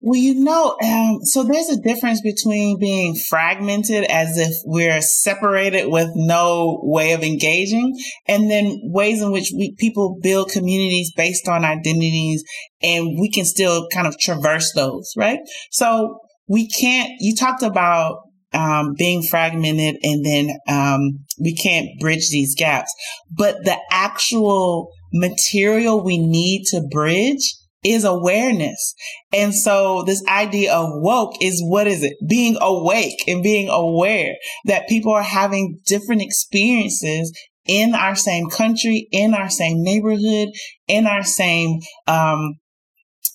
Well, 0.00 0.20
you 0.20 0.34
know, 0.34 0.76
um, 0.84 1.18
so 1.22 1.42
there's 1.42 1.70
a 1.70 1.80
difference 1.80 2.20
between 2.20 2.78
being 2.78 3.16
fragmented 3.28 4.04
as 4.04 4.36
if 4.36 4.52
we're 4.64 5.00
separated 5.00 5.86
with 5.86 6.10
no 6.14 6.80
way 6.82 7.12
of 7.12 7.22
engaging, 7.22 7.94
and 8.28 8.50
then 8.50 8.78
ways 8.84 9.22
in 9.22 9.32
which 9.32 9.50
we, 9.56 9.74
people 9.78 10.18
build 10.22 10.50
communities 10.50 11.12
based 11.16 11.48
on 11.48 11.64
identities, 11.64 12.44
and 12.82 13.18
we 13.18 13.30
can 13.30 13.46
still 13.46 13.88
kind 13.92 14.06
of 14.06 14.18
traverse 14.18 14.72
those, 14.74 15.12
right? 15.16 15.40
So 15.70 16.18
we 16.46 16.68
can't. 16.68 17.10
You 17.18 17.34
talked 17.34 17.62
about 17.62 18.18
um, 18.52 18.94
being 18.98 19.22
fragmented, 19.22 19.96
and 20.02 20.24
then 20.24 20.56
um, 20.68 21.24
we 21.40 21.54
can't 21.54 21.88
bridge 22.00 22.28
these 22.30 22.54
gaps, 22.54 22.94
but 23.30 23.64
the 23.64 23.78
actual 23.90 24.90
material 25.12 26.04
we 26.04 26.18
need 26.18 26.64
to 26.66 26.82
bridge 26.90 27.54
is 27.86 28.04
awareness. 28.04 28.94
And 29.32 29.54
so 29.54 30.02
this 30.02 30.22
idea 30.28 30.74
of 30.74 30.88
woke 30.90 31.34
is 31.40 31.62
what 31.64 31.86
is 31.86 32.02
it? 32.02 32.14
Being 32.28 32.58
awake 32.60 33.22
and 33.28 33.42
being 33.42 33.68
aware 33.68 34.34
that 34.64 34.88
people 34.88 35.12
are 35.12 35.22
having 35.22 35.78
different 35.86 36.22
experiences 36.22 37.32
in 37.66 37.94
our 37.94 38.16
same 38.16 38.48
country, 38.48 39.08
in 39.12 39.34
our 39.34 39.48
same 39.48 39.82
neighborhood, 39.82 40.48
in 40.88 41.06
our 41.06 41.22
same, 41.22 41.80
um, 42.06 42.54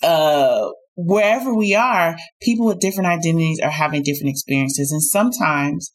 uh, 0.04 0.70
wherever 0.96 1.56
we 1.56 1.74
are, 1.74 2.18
people 2.42 2.66
with 2.66 2.80
different 2.80 3.08
identities 3.08 3.60
are 3.62 3.72
having 3.72 4.04
different 4.04 4.30
experiences. 4.30 4.92
And 4.92 5.02
sometimes, 5.02 5.92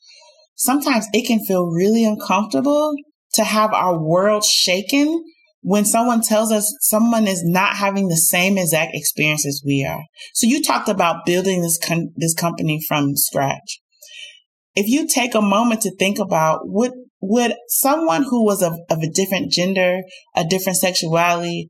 sometimes 0.54 1.06
it 1.12 1.26
can 1.26 1.44
feel 1.44 1.66
really 1.66 2.04
uncomfortable 2.04 2.94
to 3.34 3.44
have 3.44 3.72
our 3.72 4.02
world 4.02 4.44
shaken 4.44 5.22
when 5.66 5.84
someone 5.84 6.22
tells 6.22 6.52
us 6.52 6.72
someone 6.80 7.26
is 7.26 7.42
not 7.44 7.74
having 7.74 8.06
the 8.06 8.16
same 8.16 8.56
exact 8.56 8.92
experience 8.94 9.44
as 9.44 9.64
we 9.66 9.84
are. 9.84 10.04
So 10.32 10.46
you 10.46 10.62
talked 10.62 10.88
about 10.88 11.26
building 11.26 11.60
this 11.60 11.76
con- 11.76 12.12
this 12.14 12.34
company 12.34 12.78
from 12.86 13.16
scratch. 13.16 13.80
If 14.76 14.86
you 14.86 15.08
take 15.08 15.34
a 15.34 15.42
moment 15.42 15.80
to 15.80 15.96
think 15.96 16.20
about 16.20 16.60
would 16.68 16.92
would 17.20 17.54
someone 17.66 18.22
who 18.22 18.44
was 18.44 18.62
of, 18.62 18.74
of 18.88 18.98
a 19.00 19.10
different 19.10 19.50
gender, 19.50 20.02
a 20.36 20.44
different 20.44 20.78
sexuality, 20.78 21.68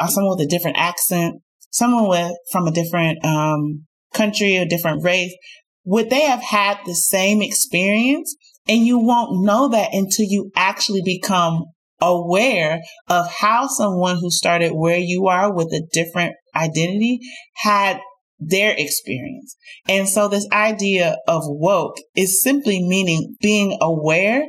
or 0.00 0.08
someone 0.08 0.38
with 0.38 0.46
a 0.46 0.48
different 0.48 0.78
accent, 0.78 1.42
someone 1.70 2.08
with 2.08 2.32
from 2.50 2.66
a 2.66 2.72
different 2.72 3.22
um, 3.22 3.84
country 4.14 4.56
or 4.56 4.64
different 4.64 5.04
race, 5.04 5.36
would 5.84 6.08
they 6.08 6.22
have 6.22 6.42
had 6.42 6.78
the 6.86 6.94
same 6.94 7.42
experience? 7.42 8.34
And 8.66 8.86
you 8.86 8.98
won't 8.98 9.44
know 9.44 9.68
that 9.68 9.92
until 9.92 10.24
you 10.26 10.50
actually 10.56 11.02
become 11.04 11.66
aware 12.00 12.80
of 13.08 13.30
how 13.30 13.66
someone 13.66 14.18
who 14.20 14.30
started 14.30 14.72
where 14.72 14.98
you 14.98 15.28
are 15.28 15.52
with 15.52 15.68
a 15.68 15.86
different 15.92 16.34
identity 16.54 17.20
had 17.56 17.98
their 18.38 18.74
experience. 18.76 19.56
And 19.88 20.08
so 20.08 20.28
this 20.28 20.46
idea 20.52 21.16
of 21.26 21.42
woke 21.46 21.96
is 22.14 22.42
simply 22.42 22.86
meaning 22.86 23.36
being 23.40 23.78
aware, 23.80 24.44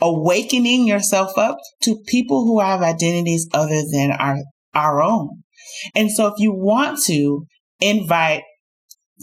awakening 0.00 0.86
yourself 0.86 1.36
up 1.36 1.56
to 1.82 2.02
people 2.06 2.44
who 2.44 2.60
have 2.60 2.82
identities 2.82 3.48
other 3.52 3.82
than 3.90 4.12
our, 4.12 4.36
our 4.74 5.02
own. 5.02 5.42
And 5.94 6.10
so 6.10 6.28
if 6.28 6.34
you 6.38 6.52
want 6.52 7.00
to 7.06 7.46
invite 7.80 8.42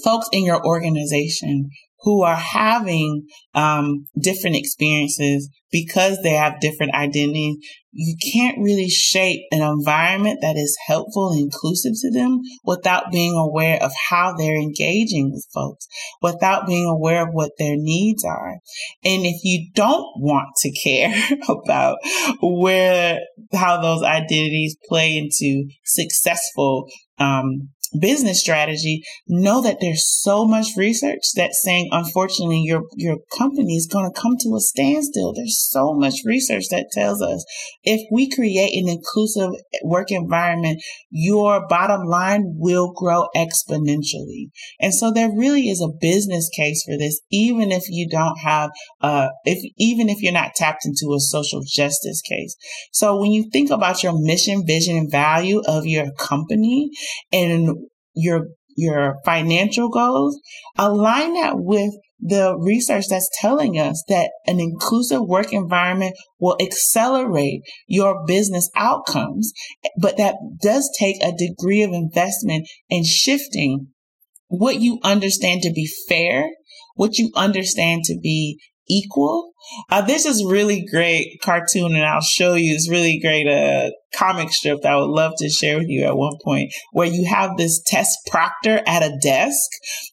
folks 0.03 0.27
in 0.31 0.43
your 0.43 0.65
organization 0.65 1.69
who 2.01 2.23
are 2.23 2.35
having 2.35 3.27
um, 3.53 4.05
different 4.21 4.55
experiences 4.55 5.49
because 5.71 6.21
they 6.21 6.33
have 6.33 6.59
different 6.59 6.93
identities, 6.93 7.57
you 7.91 8.15
can't 8.33 8.57
really 8.59 8.89
shape 8.89 9.41
an 9.51 9.61
environment 9.61 10.39
that 10.41 10.55
is 10.55 10.77
helpful 10.87 11.31
and 11.31 11.41
inclusive 11.41 11.93
to 11.99 12.11
them 12.11 12.39
without 12.63 13.11
being 13.11 13.35
aware 13.35 13.81
of 13.81 13.91
how 14.09 14.33
they're 14.35 14.59
engaging 14.59 15.31
with 15.31 15.45
folks, 15.53 15.87
without 16.21 16.67
being 16.67 16.85
aware 16.85 17.23
of 17.23 17.29
what 17.33 17.51
their 17.57 17.75
needs 17.75 18.23
are. 18.23 18.53
And 19.03 19.25
if 19.25 19.43
you 19.43 19.69
don't 19.73 20.07
want 20.17 20.49
to 20.59 20.71
care 20.71 21.13
about 21.49 21.97
where, 22.41 23.19
how 23.53 23.81
those 23.81 24.03
identities 24.03 24.77
play 24.87 25.17
into 25.17 25.67
successful 25.83 26.87
um, 27.17 27.69
business 27.97 28.39
strategy, 28.39 29.03
know 29.27 29.61
that 29.61 29.77
there's 29.81 30.07
so 30.07 30.45
much 30.45 30.67
research 30.77 31.23
that's 31.35 31.61
saying, 31.63 31.89
unfortunately, 31.91 32.61
your, 32.61 32.83
your 32.95 33.17
company 33.37 33.75
is 33.75 33.87
going 33.87 34.11
to 34.11 34.19
come 34.21 34.37
to 34.39 34.55
a 34.55 34.59
standstill. 34.59 35.33
There's 35.33 35.59
so 35.69 35.93
much 35.93 36.15
research 36.25 36.65
that 36.69 36.91
tells 36.91 37.21
us 37.21 37.45
if 37.83 38.01
we 38.11 38.29
create 38.29 38.81
an 38.81 38.89
inclusive 38.89 39.51
work 39.83 40.11
environment, 40.11 40.81
your 41.09 41.65
bottom 41.67 42.05
line 42.05 42.55
will 42.57 42.91
grow 42.91 43.27
exponentially. 43.35 44.51
And 44.79 44.93
so 44.93 45.11
there 45.11 45.29
really 45.29 45.69
is 45.69 45.81
a 45.81 45.97
business 45.99 46.49
case 46.55 46.83
for 46.83 46.97
this, 46.97 47.21
even 47.31 47.71
if 47.71 47.83
you 47.89 48.07
don't 48.09 48.37
have, 48.39 48.71
uh, 49.01 49.29
if, 49.45 49.59
even 49.77 50.09
if 50.09 50.21
you're 50.21 50.33
not 50.33 50.55
tapped 50.55 50.85
into 50.85 51.13
a 51.15 51.19
social 51.19 51.61
justice 51.65 52.21
case. 52.21 52.55
So 52.91 53.19
when 53.19 53.31
you 53.31 53.49
think 53.51 53.69
about 53.69 54.03
your 54.03 54.13
mission, 54.19 54.65
vision, 54.65 54.97
and 54.97 55.11
value 55.11 55.61
of 55.67 55.85
your 55.85 56.11
company 56.13 56.91
and 57.31 57.78
your 58.19 58.47
your 58.75 59.17
financial 59.25 59.89
goals, 59.89 60.39
align 60.77 61.33
that 61.33 61.53
with 61.57 61.91
the 62.21 62.57
research 62.57 63.05
that's 63.09 63.29
telling 63.41 63.79
us 63.79 64.03
that 64.07 64.31
an 64.45 64.59
inclusive 64.59 65.21
work 65.21 65.53
environment 65.53 66.15
will 66.39 66.57
accelerate 66.61 67.61
your 67.87 68.25
business 68.25 68.69
outcomes. 68.75 69.53
But 69.99 70.17
that 70.17 70.35
does 70.61 70.89
take 70.97 71.21
a 71.23 71.35
degree 71.35 71.81
of 71.81 71.91
investment 71.91 72.69
in 72.89 73.03
shifting 73.03 73.87
what 74.47 74.79
you 74.79 74.99
understand 75.03 75.61
to 75.61 75.71
be 75.71 75.89
fair, 76.07 76.49
what 76.95 77.17
you 77.17 77.31
understand 77.35 78.03
to 78.05 78.17
be 78.21 78.59
equal. 78.89 79.51
Uh, 79.89 80.01
this 80.01 80.25
is 80.25 80.43
really 80.43 80.85
great 80.89 81.39
cartoon 81.43 81.95
and 81.95 82.05
I'll 82.05 82.21
show 82.21 82.55
you. 82.55 82.73
It's 82.73 82.89
really 82.89 83.19
great 83.19 83.47
uh, 83.47 83.91
comic 84.13 84.51
strip 84.51 84.81
that 84.81 84.91
I 84.91 84.95
would 84.95 85.09
love 85.09 85.33
to 85.37 85.49
share 85.49 85.77
with 85.77 85.87
you 85.87 86.05
at 86.05 86.17
one 86.17 86.37
point 86.43 86.73
where 86.91 87.07
you 87.07 87.25
have 87.25 87.57
this 87.57 87.81
test 87.85 88.17
proctor 88.27 88.81
at 88.85 89.03
a 89.03 89.17
desk. 89.21 89.69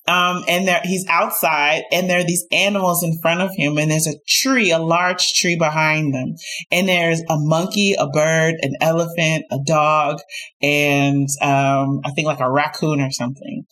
Um, 0.07 0.45
and 0.49 0.69
there, 0.69 0.81
he's 0.85 1.07
outside 1.09 1.85
and 1.91 2.09
there 2.09 2.21
are 2.21 2.27
these 2.27 2.47
animals 2.53 3.03
in 3.03 3.19
front 3.21 3.41
of 3.41 3.51
him 3.57 3.79
and 3.79 3.91
there's 3.91 4.07
a 4.07 4.19
tree, 4.29 4.71
a 4.71 4.79
large 4.79 5.33
tree 5.35 5.57
behind 5.57 6.15
them. 6.15 6.35
And 6.71 6.89
there's 6.89 7.21
a 7.29 7.37
monkey, 7.39 7.95
a 7.99 8.09
bird, 8.09 8.57
an 8.63 8.75
elephant, 8.81 9.47
a 9.51 9.59
dog, 9.65 10.19
and, 10.63 11.29
um, 11.41 12.01
I 12.05 12.11
think 12.15 12.27
like 12.27 12.41
a 12.41 12.51
raccoon 12.51 13.01
or 13.01 13.11
something. 13.11 13.65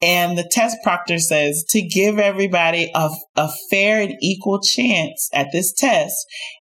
And 0.00 0.38
the 0.38 0.48
test 0.50 0.76
proctor 0.82 1.18
says 1.18 1.64
to 1.70 1.82
give 1.82 2.18
everybody 2.18 2.90
a, 2.94 3.10
a 3.36 3.48
fair 3.70 4.02
and 4.02 4.14
equal 4.20 4.60
chance 4.60 5.13
at 5.32 5.48
this 5.52 5.72
test, 5.72 6.14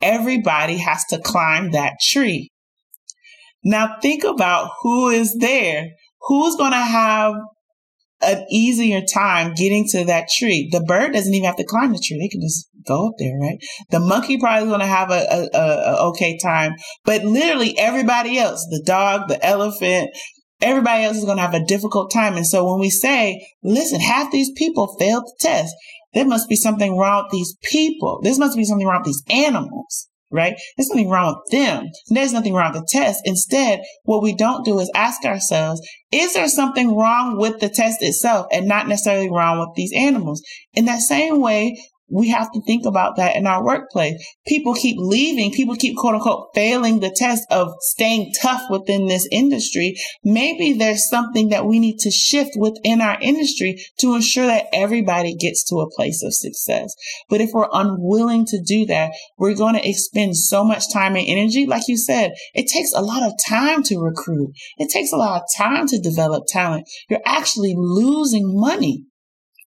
everybody 0.02 0.78
has 0.78 1.04
to 1.10 1.20
climb 1.20 1.72
that 1.72 1.94
tree. 2.02 2.52
Now 3.64 3.98
think 4.02 4.24
about 4.24 4.70
who 4.82 5.10
is 5.10 5.36
there. 5.40 5.88
Who's 6.22 6.56
going 6.56 6.72
to 6.72 6.78
have 6.78 7.34
an 8.22 8.46
easier 8.50 9.02
time 9.02 9.54
getting 9.56 9.86
to 9.90 10.06
that 10.06 10.28
tree? 10.38 10.70
The 10.72 10.82
bird 10.82 11.14
doesn't 11.14 11.34
even 11.34 11.46
have 11.46 11.58
to 11.58 11.66
climb 11.66 11.92
the 11.92 12.00
tree. 12.00 12.20
They 12.20 12.30
can 12.30 12.42
just 12.42 12.68
go 12.86 13.08
up 13.08 13.14
there, 13.18 13.38
right? 13.40 13.58
The 13.90 14.00
monkey 14.00 14.38
probably 14.38 14.64
is 14.64 14.70
going 14.70 14.82
to 14.82 14.86
have 14.86 15.12
a, 15.12 15.26
a, 15.32 15.58
a, 15.58 16.08
okay 16.10 16.38
time, 16.38 16.74
but 17.04 17.24
literally 17.24 17.78
everybody 17.78 18.38
else, 18.38 18.66
the 18.70 18.84
dog, 18.86 19.28
the 19.28 19.44
elephant, 19.44 20.12
everybody 20.62 21.04
else 21.04 21.18
is 21.18 21.26
going 21.26 21.38
to 21.38 21.44
have 21.44 21.54
a 21.54 21.66
difficult 21.66 22.12
time. 22.12 22.36
And 22.36 22.48
so 22.48 22.70
when 22.70 22.80
we 22.80 22.90
say, 22.90 23.46
listen, 23.64 24.00
half 24.00 24.32
these 24.32 24.52
people 24.56 24.96
failed 25.00 25.26
the 25.26 25.36
test, 25.40 25.74
there 26.16 26.26
must 26.26 26.50
be 26.50 26.56
something 26.56 26.98
wrong 26.98 27.26
with 27.26 27.32
these 27.32 27.56
people. 27.62 28.20
There 28.24 28.36
must 28.38 28.58
be 28.58 28.66
something 28.66 28.88
wrong 28.88 29.04
with 29.06 29.14
these 29.14 29.24
animals 29.30 30.10
right? 30.32 30.56
There's 30.76 30.90
nothing 30.90 31.10
wrong 31.10 31.36
with 31.36 31.52
them. 31.52 31.86
There's 32.10 32.34
nothing 32.34 32.54
wrong 32.54 32.74
with 32.74 32.82
the 32.82 32.88
test. 32.90 33.22
Instead, 33.26 33.82
what 34.04 34.22
we 34.22 34.36
don't 34.36 34.66
do 34.66 34.80
is 34.80 34.92
ask 34.96 35.24
ourselves, 35.24 35.82
is 36.12 36.34
there 36.34 36.48
something 36.48 36.96
wrong 36.96 37.38
with 37.38 37.60
the 37.60 37.70
test 37.70 38.00
itself 38.02 38.48
and 38.52 38.68
not 38.68 38.88
necessarily 38.88 39.30
wrong 39.30 39.60
with 39.60 39.70
these 39.76 39.94
animals? 39.96 40.42
In 40.74 40.86
that 40.86 41.00
same 41.00 41.42
way, 41.42 41.78
we 42.10 42.30
have 42.30 42.52
to 42.52 42.62
think 42.62 42.86
about 42.86 43.16
that 43.18 43.36
in 43.36 43.48
our 43.48 43.64
workplace. 43.64 44.24
People 44.46 44.76
keep 44.76 44.98
leaving. 45.00 45.52
People 45.52 45.76
keep 45.76 45.98
quote 45.98 46.16
unquote 46.16 46.50
failing 46.54 47.00
the 47.00 47.10
test 47.10 47.44
of 47.50 47.74
staying 47.80 48.32
tough 48.40 48.62
within 48.70 49.08
this 49.08 49.28
industry. 49.32 49.96
Maybe 50.24 50.74
there's 50.74 51.10
something 51.10 51.50
that 51.50 51.66
we 51.66 51.80
need 51.80 51.98
to 52.00 52.12
shift 52.12 52.52
within 52.58 53.02
our 53.02 53.18
industry 53.22 53.84
to 54.00 54.16
ensure 54.16 54.46
that 54.46 54.68
everybody 54.72 55.36
gets 55.36 55.68
to 55.70 55.80
a 55.80 55.90
place 55.90 56.22
of 56.24 56.34
success. 56.34 56.94
But 57.28 57.42
if 57.42 57.50
we're 57.54 57.70
unwilling 57.72 58.46
to 58.48 58.62
do 58.62 58.86
that, 58.86 59.12
we're 59.38 59.56
going 59.56 59.76
to 59.76 59.88
expend 59.88 60.38
so 60.38 60.64
much 60.64 60.92
time 60.94 61.16
and 61.16 61.28
energy. 61.28 61.66
Like 61.66 61.88
you 61.88 61.98
said, 61.98 62.34
it 62.54 62.68
takes 62.68 62.94
a 62.94 63.02
lot 63.02 63.24
of 63.24 63.34
time 63.48 63.82
to 63.84 64.00
recruit. 64.00 64.52
It 64.78 64.90
takes 64.90 65.12
a 65.12 65.18
lot 65.18 65.42
of 65.42 65.48
time 65.58 65.88
to 65.88 66.00
develop 66.00 66.44
talent. 66.48 66.88
You're 67.10 67.22
actually 67.26 67.74
losing 67.76 68.60
money 68.60 69.06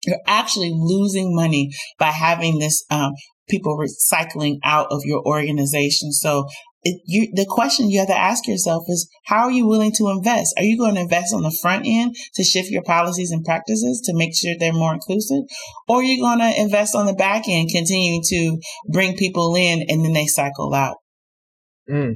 you're 0.06 0.22
actually 0.26 0.72
losing 0.72 1.34
money 1.34 1.70
by 1.98 2.10
having 2.10 2.58
this 2.58 2.84
um, 2.90 3.12
people 3.48 3.76
recycling 3.76 4.58
out 4.64 4.86
of 4.90 5.02
your 5.04 5.22
organization. 5.26 6.12
So 6.12 6.46
it, 6.82 7.00
you, 7.04 7.32
the 7.34 7.46
question 7.48 7.90
you 7.90 7.98
have 7.98 8.08
to 8.08 8.16
ask 8.16 8.46
yourself 8.46 8.84
is, 8.88 9.08
how 9.24 9.44
are 9.44 9.50
you 9.50 9.66
willing 9.66 9.92
to 9.96 10.08
invest? 10.08 10.54
Are 10.56 10.62
you 10.62 10.78
going 10.78 10.94
to 10.94 11.00
invest 11.00 11.34
on 11.34 11.42
the 11.42 11.56
front 11.62 11.84
end 11.84 12.14
to 12.34 12.44
shift 12.44 12.70
your 12.70 12.82
policies 12.82 13.32
and 13.32 13.44
practices 13.44 14.00
to 14.04 14.16
make 14.16 14.36
sure 14.36 14.54
they're 14.58 14.72
more 14.72 14.94
inclusive? 14.94 15.42
Or 15.88 15.96
are 15.96 16.04
you 16.04 16.20
going 16.20 16.38
to 16.38 16.60
invest 16.60 16.94
on 16.94 17.06
the 17.06 17.14
back 17.14 17.48
end, 17.48 17.70
continuing 17.72 18.22
to 18.28 18.58
bring 18.88 19.16
people 19.16 19.56
in 19.56 19.84
and 19.88 20.04
then 20.04 20.12
they 20.12 20.26
cycle 20.26 20.72
out? 20.74 20.96
Mm. 21.90 22.14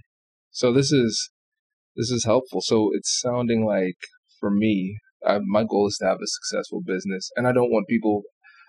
So 0.52 0.72
this 0.72 0.92
is, 0.92 1.30
this 1.96 2.10
is 2.10 2.24
helpful. 2.24 2.60
So 2.60 2.90
it's 2.92 3.20
sounding 3.20 3.64
like 3.64 3.96
for 4.38 4.50
me, 4.50 4.98
I, 5.26 5.38
my 5.44 5.64
goal 5.64 5.86
is 5.88 5.96
to 6.00 6.06
have 6.06 6.18
a 6.22 6.26
successful 6.26 6.80
business, 6.84 7.30
and 7.36 7.46
I 7.46 7.52
don't 7.52 7.70
want 7.70 7.88
people 7.88 8.22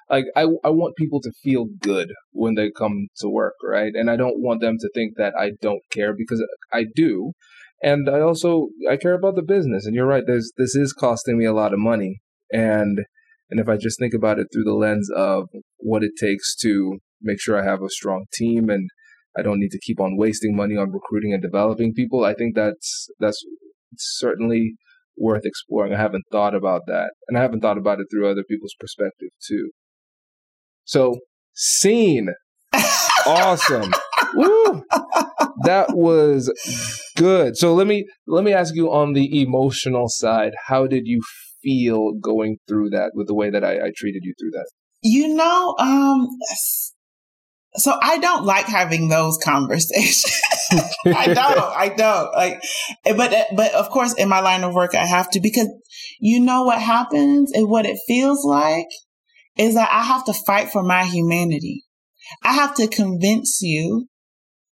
like 0.09 0.25
I, 0.35 0.41
I 0.63 0.69
want 0.69 0.97
people 0.97 1.21
to 1.21 1.31
feel 1.41 1.67
good 1.79 2.11
when 2.31 2.55
they 2.55 2.69
come 2.69 3.07
to 3.19 3.29
work, 3.29 3.55
right? 3.63 3.93
And 3.95 4.09
I 4.09 4.17
don't 4.17 4.41
want 4.41 4.59
them 4.59 4.75
to 4.79 4.89
think 4.93 5.15
that 5.15 5.33
I 5.39 5.51
don't 5.61 5.81
care 5.89 6.13
because 6.13 6.45
I 6.71 6.85
do. 6.93 7.31
And 7.81 8.09
I 8.09 8.19
also 8.19 8.67
I 8.89 8.97
care 8.97 9.13
about 9.13 9.35
the 9.35 9.41
business. 9.41 9.85
And 9.85 9.95
you're 9.95 10.05
right, 10.05 10.23
there's 10.27 10.51
this 10.57 10.75
is 10.75 10.93
costing 10.93 11.37
me 11.37 11.45
a 11.45 11.53
lot 11.53 11.73
of 11.73 11.79
money. 11.79 12.19
And 12.51 12.99
and 13.49 13.59
if 13.59 13.69
I 13.69 13.77
just 13.77 13.99
think 13.99 14.13
about 14.13 14.37
it 14.37 14.47
through 14.51 14.65
the 14.65 14.73
lens 14.73 15.09
of 15.15 15.47
what 15.77 16.03
it 16.03 16.11
takes 16.19 16.55
to 16.57 16.99
make 17.21 17.39
sure 17.39 17.57
I 17.57 17.69
have 17.69 17.81
a 17.81 17.89
strong 17.89 18.25
team 18.33 18.69
and 18.69 18.89
I 19.37 19.41
don't 19.41 19.59
need 19.59 19.71
to 19.71 19.79
keep 19.79 19.99
on 19.99 20.17
wasting 20.17 20.55
money 20.55 20.75
on 20.75 20.91
recruiting 20.91 21.33
and 21.33 21.41
developing 21.41 21.93
people, 21.93 22.25
I 22.25 22.33
think 22.33 22.55
that's 22.55 23.07
that's 23.19 23.41
certainly 23.95 24.75
worth 25.17 25.45
exploring. 25.45 25.93
I 25.93 25.97
haven't 25.97 26.23
thought 26.31 26.55
about 26.55 26.83
that. 26.87 27.11
And 27.27 27.37
I 27.37 27.41
haven't 27.41 27.61
thought 27.61 27.77
about 27.77 27.99
it 27.99 28.07
through 28.11 28.29
other 28.29 28.43
people's 28.47 28.75
perspective 28.79 29.29
too. 29.47 29.71
So, 30.83 31.15
scene. 31.53 32.29
awesome. 33.25 33.91
Woo! 34.33 34.83
That 35.63 35.87
was 35.95 36.51
good. 37.17 37.57
So 37.57 37.73
let 37.73 37.87
me 37.87 38.05
let 38.27 38.43
me 38.43 38.53
ask 38.53 38.73
you 38.75 38.91
on 38.91 39.13
the 39.13 39.41
emotional 39.41 40.07
side, 40.07 40.53
how 40.67 40.87
did 40.87 41.03
you 41.05 41.21
feel 41.61 42.13
going 42.13 42.57
through 42.67 42.89
that 42.91 43.11
with 43.13 43.27
the 43.27 43.35
way 43.35 43.49
that 43.49 43.63
I, 43.63 43.73
I 43.73 43.91
treated 43.95 44.21
you 44.23 44.33
through 44.39 44.51
that? 44.51 44.69
You 45.03 45.35
know, 45.35 45.75
um 45.79 46.27
so 47.75 47.97
I 48.01 48.17
don't 48.17 48.45
like 48.45 48.65
having 48.65 49.07
those 49.07 49.37
conversations. 49.43 50.41
I 51.05 51.33
don't. 51.33 51.37
I 51.37 51.93
don't. 51.95 52.33
Like, 52.33 52.61
eh, 53.05 53.13
but 53.13 53.31
eh, 53.33 53.45
but 53.55 53.73
of 53.73 53.89
course, 53.89 54.13
in 54.13 54.27
my 54.29 54.41
line 54.41 54.63
of 54.63 54.73
work, 54.73 54.93
I 54.93 55.05
have 55.05 55.29
to 55.31 55.39
because 55.39 55.69
you 56.19 56.39
know 56.39 56.63
what 56.63 56.81
happens 56.81 57.51
and 57.53 57.69
what 57.69 57.85
it 57.85 57.97
feels 58.07 58.43
like 58.43 58.87
is 59.57 59.75
that 59.75 59.89
I 59.91 60.03
have 60.03 60.25
to 60.25 60.33
fight 60.33 60.69
for 60.69 60.83
my 60.83 61.05
humanity. 61.05 61.83
I 62.43 62.53
have 62.53 62.75
to 62.75 62.87
convince 62.87 63.59
you 63.61 64.07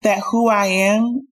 that 0.03 0.23
who 0.31 0.49
I 0.49 0.67
am 0.67 1.29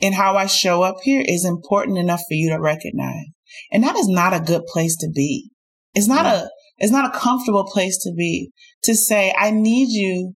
and 0.00 0.14
how 0.14 0.36
I 0.36 0.46
show 0.46 0.82
up 0.82 0.96
here 1.02 1.22
is 1.26 1.44
important 1.44 1.98
enough 1.98 2.20
for 2.20 2.34
you 2.34 2.50
to 2.50 2.60
recognize. 2.60 3.26
And 3.70 3.84
that 3.84 3.96
is 3.96 4.08
not 4.08 4.34
a 4.34 4.40
good 4.40 4.62
place 4.66 4.96
to 4.98 5.08
be. 5.14 5.50
It's 5.94 6.08
not 6.08 6.26
a, 6.26 6.50
it's 6.78 6.92
not 6.92 7.14
a 7.14 7.18
comfortable 7.18 7.64
place 7.64 7.96
to 7.98 8.12
be 8.16 8.50
to 8.82 8.94
say, 8.94 9.32
I 9.38 9.50
need 9.50 9.88
you 9.90 10.34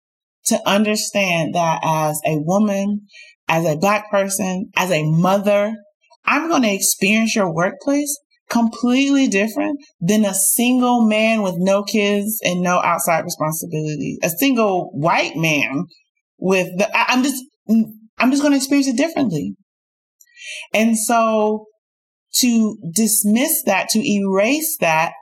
to 0.48 0.68
understand 0.68 1.54
that 1.54 1.80
as 1.82 2.20
a 2.26 2.36
woman, 2.38 3.06
as 3.48 3.64
a 3.64 3.76
black 3.76 4.10
person, 4.10 4.70
as 4.76 4.90
a 4.90 5.04
mother, 5.04 5.74
I'm 6.24 6.48
going 6.48 6.62
to 6.62 6.74
experience 6.74 7.34
your 7.34 7.52
workplace 7.52 8.14
completely 8.50 9.28
different 9.28 9.78
than 10.00 10.24
a 10.24 10.34
single 10.34 11.06
man 11.06 11.42
with 11.42 11.54
no 11.58 11.82
kids 11.82 12.38
and 12.42 12.60
no 12.60 12.80
outside 12.80 13.24
responsibilities. 13.24 14.18
A 14.22 14.30
single 14.30 14.90
white 14.92 15.36
man 15.36 15.84
with 16.38 16.68
the, 16.78 16.88
I'm 16.94 17.22
just, 17.22 17.42
I'm 18.18 18.30
just 18.30 18.42
going 18.42 18.52
to 18.52 18.56
experience 18.58 18.88
it 18.88 18.96
differently. 18.96 19.54
And 20.72 20.96
so 20.96 21.66
to 22.36 22.78
dismiss 22.94 23.62
that, 23.64 23.88
to 23.90 24.00
erase 24.00 24.76
that 24.80 25.12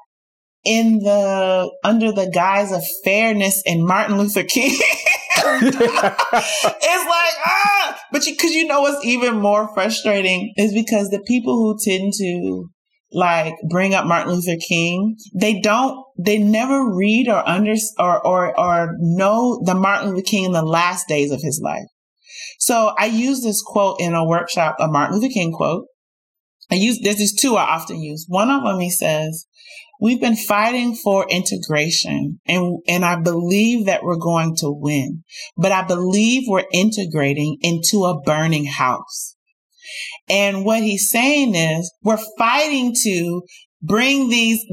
in 0.67 0.99
the, 0.99 1.71
under 1.85 2.13
the 2.13 2.31
guise 2.33 2.73
of 2.73 2.83
fairness 3.05 3.63
and 3.65 3.85
Martin 3.85 4.19
Luther 4.19 4.43
King. 4.43 4.77
it's 5.39 5.77
like, 5.81 7.35
ah, 7.47 8.01
but 8.11 8.27
you, 8.27 8.37
cause 8.37 8.51
you 8.51 8.67
know 8.67 8.81
what's 8.81 9.05
even 9.05 9.41
more 9.41 9.73
frustrating 9.75 10.53
is 10.57 10.75
because 10.75 11.09
the 11.09 11.23
people 11.27 11.57
who 11.57 11.79
tend 11.83 12.13
to 12.15 12.69
like 13.13 13.55
bring 13.69 13.95
up 13.95 14.07
Martin 14.07 14.33
Luther 14.33 14.61
King, 14.69 15.17
they 15.35 15.61
don't, 15.61 16.05
they 16.19 16.39
never 16.39 16.95
read 16.95 17.29
or 17.29 17.47
under 17.49 17.75
or, 17.99 18.27
or, 18.27 18.59
or 18.59 18.97
know 18.99 19.63
the 19.65 19.75
Martin 19.75 20.11
Luther 20.11 20.23
King 20.23 20.45
in 20.45 20.53
the 20.53 20.63
last 20.63 21.07
days 21.07 21.31
of 21.31 21.41
his 21.43 21.61
life. 21.63 21.87
So 22.59 22.93
I 22.99 23.07
use 23.07 23.43
this 23.43 23.63
quote 23.63 24.01
in 24.01 24.15
a 24.15 24.27
workshop, 24.27 24.77
a 24.81 24.89
Martin 24.89 25.17
Luther 25.17 25.33
King 25.33 25.53
quote. 25.53 25.87
I 26.71 26.75
use, 26.75 26.99
there's 27.01 27.19
these 27.19 27.39
two 27.41 27.57
I 27.57 27.63
often 27.63 28.03
use. 28.03 28.27
One 28.29 28.51
of 28.51 28.65
them, 28.65 28.81
he 28.81 28.91
says, 28.91 29.47
we've 30.01 30.21
been 30.21 30.37
fighting 30.37 30.95
for 30.95 31.27
integration 31.29 32.41
and, 32.47 32.79
and 32.87 33.05
I 33.05 33.21
believe 33.21 33.87
that 33.87 34.03
we're 34.03 34.17
going 34.17 34.57
to 34.57 34.71
win, 34.71 35.25
but 35.57 35.73
I 35.73 35.83
believe 35.83 36.45
we're 36.47 36.65
integrating 36.73 37.59
into 37.63 38.05
a 38.05 38.21
burning 38.21 38.67
house. 38.67 39.37
And 40.29 40.65
what 40.65 40.83
he's 40.83 41.11
saying 41.11 41.55
is 41.55 41.93
we're 42.03 42.19
fighting 42.39 42.95
to 43.05 43.43
bring 43.83 44.29
these 44.29 44.65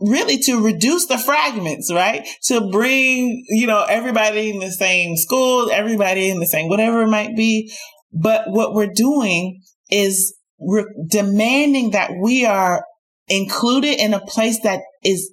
really 0.00 0.38
to 0.38 0.62
reduce 0.62 1.06
the 1.06 1.16
fragments, 1.16 1.90
right? 1.92 2.28
To 2.44 2.68
bring, 2.70 3.44
you 3.48 3.66
know, 3.66 3.84
everybody 3.88 4.50
in 4.50 4.58
the 4.58 4.70
same 4.70 5.16
school, 5.16 5.70
everybody 5.70 6.28
in 6.28 6.40
the 6.40 6.46
same, 6.46 6.68
whatever 6.68 7.02
it 7.02 7.08
might 7.08 7.34
be. 7.36 7.72
But 8.12 8.44
what 8.48 8.74
we're 8.74 8.92
doing 8.92 9.62
is 9.90 10.34
we're 10.58 10.86
demanding 11.08 11.92
that 11.92 12.10
we 12.20 12.44
are 12.44 12.84
included 13.28 14.00
in 14.00 14.14
a 14.14 14.24
place 14.24 14.60
that 14.62 14.80
is 15.04 15.32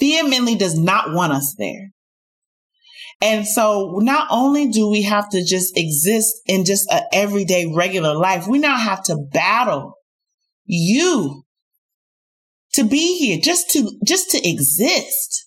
vehemently 0.00 0.56
does 0.56 0.78
not 0.78 1.12
want 1.12 1.32
us 1.32 1.54
there. 1.58 1.90
And 3.20 3.46
so 3.46 3.98
not 4.02 4.28
only 4.30 4.68
do 4.68 4.90
we 4.90 5.02
have 5.02 5.28
to 5.30 5.42
just 5.44 5.76
exist 5.76 6.34
in 6.46 6.64
just 6.64 6.90
an 6.90 7.02
everyday 7.12 7.72
regular 7.74 8.14
life, 8.14 8.46
we 8.46 8.58
now 8.58 8.76
have 8.76 9.02
to 9.04 9.16
battle 9.32 9.94
you 10.64 11.44
to 12.74 12.84
be 12.84 13.16
here, 13.16 13.38
just 13.42 13.70
to, 13.70 13.90
just 14.04 14.30
to 14.30 14.48
exist. 14.48 15.46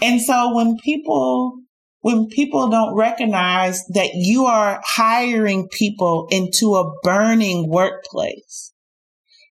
And 0.00 0.22
so 0.22 0.54
when 0.54 0.78
people, 0.82 1.58
when 2.00 2.28
people 2.28 2.70
don't 2.70 2.96
recognize 2.96 3.82
that 3.92 4.12
you 4.14 4.46
are 4.46 4.80
hiring 4.82 5.68
people 5.68 6.28
into 6.30 6.76
a 6.76 6.90
burning 7.02 7.68
workplace, 7.68 8.69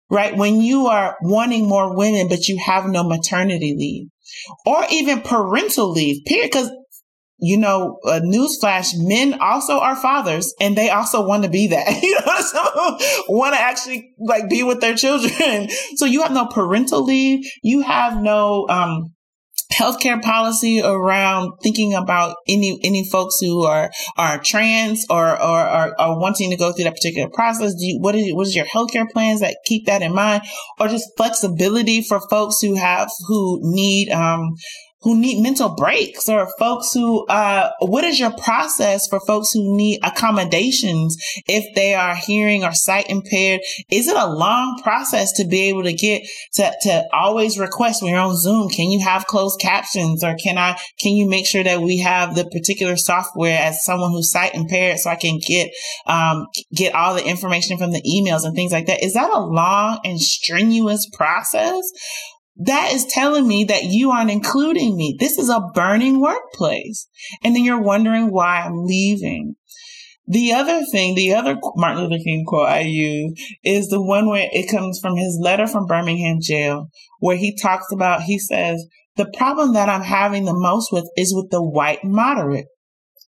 right? 0.09 0.35
When 0.35 0.61
you 0.61 0.87
are 0.87 1.17
wanting 1.21 1.67
more 1.67 1.95
women, 1.95 2.27
but 2.27 2.47
you 2.47 2.59
have 2.65 2.85
no 2.85 3.03
maternity 3.03 3.75
leave 3.77 4.09
or 4.65 4.85
even 4.91 5.21
parental 5.21 5.91
leave, 5.91 6.23
period. 6.25 6.51
Cause 6.51 6.71
you 7.37 7.57
know, 7.57 7.99
a 8.05 8.21
newsflash, 8.21 8.91
men 8.95 9.39
also 9.41 9.77
are 9.79 9.95
fathers 9.95 10.53
and 10.61 10.77
they 10.77 10.89
also 10.89 11.25
want 11.25 11.43
to 11.43 11.49
be 11.49 11.67
that, 11.67 11.99
you 12.03 12.13
know, 12.13 12.35
so 12.41 13.33
want 13.33 13.53
to 13.53 13.59
actually 13.59 14.13
like 14.19 14.49
be 14.49 14.63
with 14.63 14.81
their 14.81 14.95
children. 14.95 15.69
So 15.95 16.05
you 16.05 16.23
have 16.23 16.31
no 16.31 16.45
parental 16.47 17.03
leave. 17.03 17.49
You 17.63 17.81
have 17.81 18.21
no, 18.21 18.67
um, 18.69 19.14
healthcare 19.73 20.21
policy 20.21 20.81
around 20.81 21.53
thinking 21.61 21.93
about 21.93 22.37
any 22.47 22.79
any 22.83 23.07
folks 23.09 23.39
who 23.39 23.63
are 23.63 23.91
are 24.17 24.39
trans 24.39 25.05
or 25.09 25.25
or 25.25 25.59
are, 25.59 25.95
are 25.97 26.19
wanting 26.19 26.51
to 26.51 26.57
go 26.57 26.71
through 26.71 26.85
that 26.85 26.95
particular 26.95 27.29
process? 27.29 27.73
Do 27.73 27.85
you 27.85 27.99
what 27.99 28.15
is 28.15 28.33
what 28.33 28.47
is 28.47 28.55
your 28.55 28.65
healthcare 28.65 29.09
plans 29.09 29.41
that 29.41 29.57
keep 29.65 29.85
that 29.85 30.01
in 30.01 30.13
mind? 30.13 30.43
Or 30.79 30.87
just 30.87 31.11
flexibility 31.17 32.01
for 32.01 32.19
folks 32.29 32.59
who 32.61 32.75
have 32.75 33.09
who 33.27 33.59
need 33.61 34.09
um 34.11 34.55
who 35.05 35.15
need 35.15 35.39
mental 35.39 35.69
breaks 35.69 36.27
or 36.27 36.47
folks 36.57 36.91
who, 36.91 37.27
uh, 37.27 37.69
what 37.79 38.03
is 38.03 38.19
your 38.19 38.31
process 38.31 39.07
for 39.07 39.19
folks 39.19 39.51
who 39.51 39.77
need 39.77 39.99
accommodations 40.03 41.15
if 41.47 41.63
they 41.75 41.93
are 41.93 42.15
hearing 42.15 42.63
or 42.63 42.73
sight 42.73 43.07
impaired? 43.07 43.61
Is 43.91 44.07
it 44.07 44.17
a 44.17 44.25
long 44.25 44.81
process 44.81 45.31
to 45.33 45.45
be 45.45 45.69
able 45.69 45.83
to 45.83 45.93
get 45.93 46.23
to, 46.55 46.73
to 46.81 47.03
always 47.13 47.59
request 47.59 48.01
when 48.01 48.13
you're 48.13 48.19
on 48.19 48.35
Zoom? 48.35 48.67
Can 48.67 48.89
you 48.89 48.99
have 49.01 49.27
closed 49.27 49.59
captions 49.59 50.23
or 50.23 50.33
can 50.37 50.57
I, 50.57 50.75
can 50.99 51.13
you 51.13 51.29
make 51.29 51.45
sure 51.45 51.63
that 51.63 51.81
we 51.81 51.99
have 51.99 52.33
the 52.33 52.45
particular 52.45 52.97
software 52.97 53.59
as 53.59 53.85
someone 53.85 54.09
who's 54.09 54.31
sight 54.31 54.55
impaired 54.55 54.97
so 54.97 55.11
I 55.11 55.17
can 55.17 55.37
get, 55.37 55.69
um, 56.07 56.47
get 56.73 56.95
all 56.95 57.13
the 57.13 57.23
information 57.23 57.77
from 57.77 57.91
the 57.91 58.01
emails 58.01 58.43
and 58.43 58.55
things 58.55 58.71
like 58.71 58.87
that? 58.87 59.03
Is 59.03 59.13
that 59.13 59.29
a 59.29 59.39
long 59.39 59.99
and 60.03 60.19
strenuous 60.19 61.07
process? 61.13 61.83
That 62.57 62.91
is 62.93 63.05
telling 63.05 63.47
me 63.47 63.65
that 63.65 63.85
you 63.85 64.11
aren't 64.11 64.31
including 64.31 64.95
me. 64.95 65.15
This 65.19 65.37
is 65.37 65.49
a 65.49 65.67
burning 65.73 66.21
workplace. 66.21 67.07
And 67.43 67.55
then 67.55 67.63
you're 67.63 67.81
wondering 67.81 68.31
why 68.31 68.61
I'm 68.61 68.85
leaving. 68.85 69.55
The 70.27 70.53
other 70.53 70.81
thing, 70.91 71.15
the 71.15 71.35
other 71.35 71.57
Martin 71.75 72.03
Luther 72.03 72.23
King 72.23 72.45
quote 72.47 72.67
I 72.67 72.79
use 72.79 73.33
is 73.63 73.89
the 73.89 74.01
one 74.01 74.27
where 74.27 74.49
it 74.51 74.71
comes 74.71 74.99
from 74.99 75.17
his 75.17 75.39
letter 75.39 75.67
from 75.67 75.85
Birmingham 75.85 76.37
jail, 76.41 76.89
where 77.19 77.37
he 77.37 77.55
talks 77.55 77.91
about, 77.91 78.23
he 78.23 78.39
says, 78.39 78.85
the 79.17 79.31
problem 79.37 79.73
that 79.73 79.87
I'm 79.87 80.01
having 80.01 80.45
the 80.45 80.57
most 80.57 80.91
with 80.91 81.09
is 81.15 81.33
with 81.35 81.51
the 81.51 81.61
white 81.61 82.03
moderate. 82.03 82.65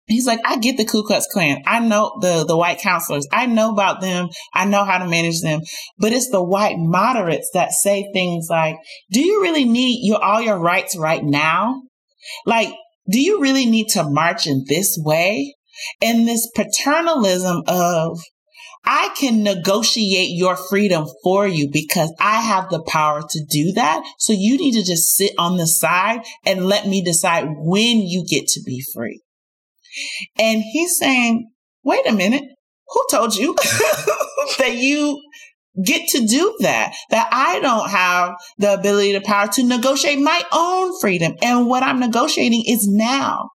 He's 0.07 0.25
like, 0.25 0.39
I 0.45 0.57
get 0.57 0.77
the 0.77 0.85
Ku 0.85 1.03
Klux 1.03 1.27
Klan. 1.31 1.61
I 1.65 1.79
know 1.79 2.17
the, 2.21 2.45
the 2.45 2.57
white 2.57 2.79
counselors. 2.79 3.27
I 3.31 3.45
know 3.45 3.71
about 3.73 3.99
them. 3.99 4.29
I 4.53 4.65
know 4.65 4.85
how 4.85 4.99
to 4.99 5.07
manage 5.07 5.41
them. 5.41 5.61
But 5.97 6.13
it's 6.13 6.29
the 6.29 6.43
white 6.43 6.77
moderates 6.77 7.49
that 7.53 7.71
say 7.71 8.09
things 8.13 8.47
like, 8.49 8.77
do 9.11 9.19
you 9.19 9.41
really 9.41 9.65
need 9.65 9.99
your, 10.07 10.23
all 10.23 10.41
your 10.41 10.57
rights 10.57 10.97
right 10.97 11.23
now? 11.23 11.81
Like, 12.45 12.69
do 13.09 13.19
you 13.19 13.41
really 13.41 13.65
need 13.65 13.89
to 13.89 14.09
march 14.09 14.47
in 14.47 14.63
this 14.67 14.97
way? 14.97 15.55
And 16.01 16.27
this 16.27 16.49
paternalism 16.55 17.63
of, 17.67 18.19
I 18.85 19.13
can 19.17 19.43
negotiate 19.43 20.29
your 20.31 20.55
freedom 20.55 21.05
for 21.21 21.45
you 21.45 21.69
because 21.69 22.13
I 22.21 22.39
have 22.39 22.69
the 22.69 22.81
power 22.81 23.21
to 23.29 23.45
do 23.49 23.73
that. 23.73 24.01
So 24.17 24.31
you 24.31 24.57
need 24.57 24.73
to 24.73 24.83
just 24.83 25.15
sit 25.15 25.33
on 25.37 25.57
the 25.57 25.67
side 25.67 26.21
and 26.45 26.65
let 26.65 26.87
me 26.87 27.03
decide 27.03 27.47
when 27.57 27.99
you 27.99 28.25
get 28.25 28.47
to 28.49 28.61
be 28.65 28.81
free. 28.93 29.21
And 30.39 30.61
he's 30.61 30.97
saying, 30.97 31.49
wait 31.83 32.07
a 32.07 32.13
minute, 32.13 32.43
who 32.87 33.05
told 33.11 33.35
you 33.35 33.55
that 34.59 34.75
you 34.75 35.21
get 35.83 36.07
to 36.09 36.25
do 36.25 36.55
that? 36.59 36.93
That 37.09 37.29
I 37.31 37.59
don't 37.59 37.89
have 37.89 38.35
the 38.57 38.73
ability, 38.73 39.13
the 39.13 39.21
power 39.21 39.47
to 39.47 39.63
negotiate 39.63 40.19
my 40.19 40.41
own 40.51 40.99
freedom. 40.99 41.33
And 41.41 41.67
what 41.67 41.83
I'm 41.83 41.99
negotiating 41.99 42.63
is 42.67 42.87
now. 42.87 43.49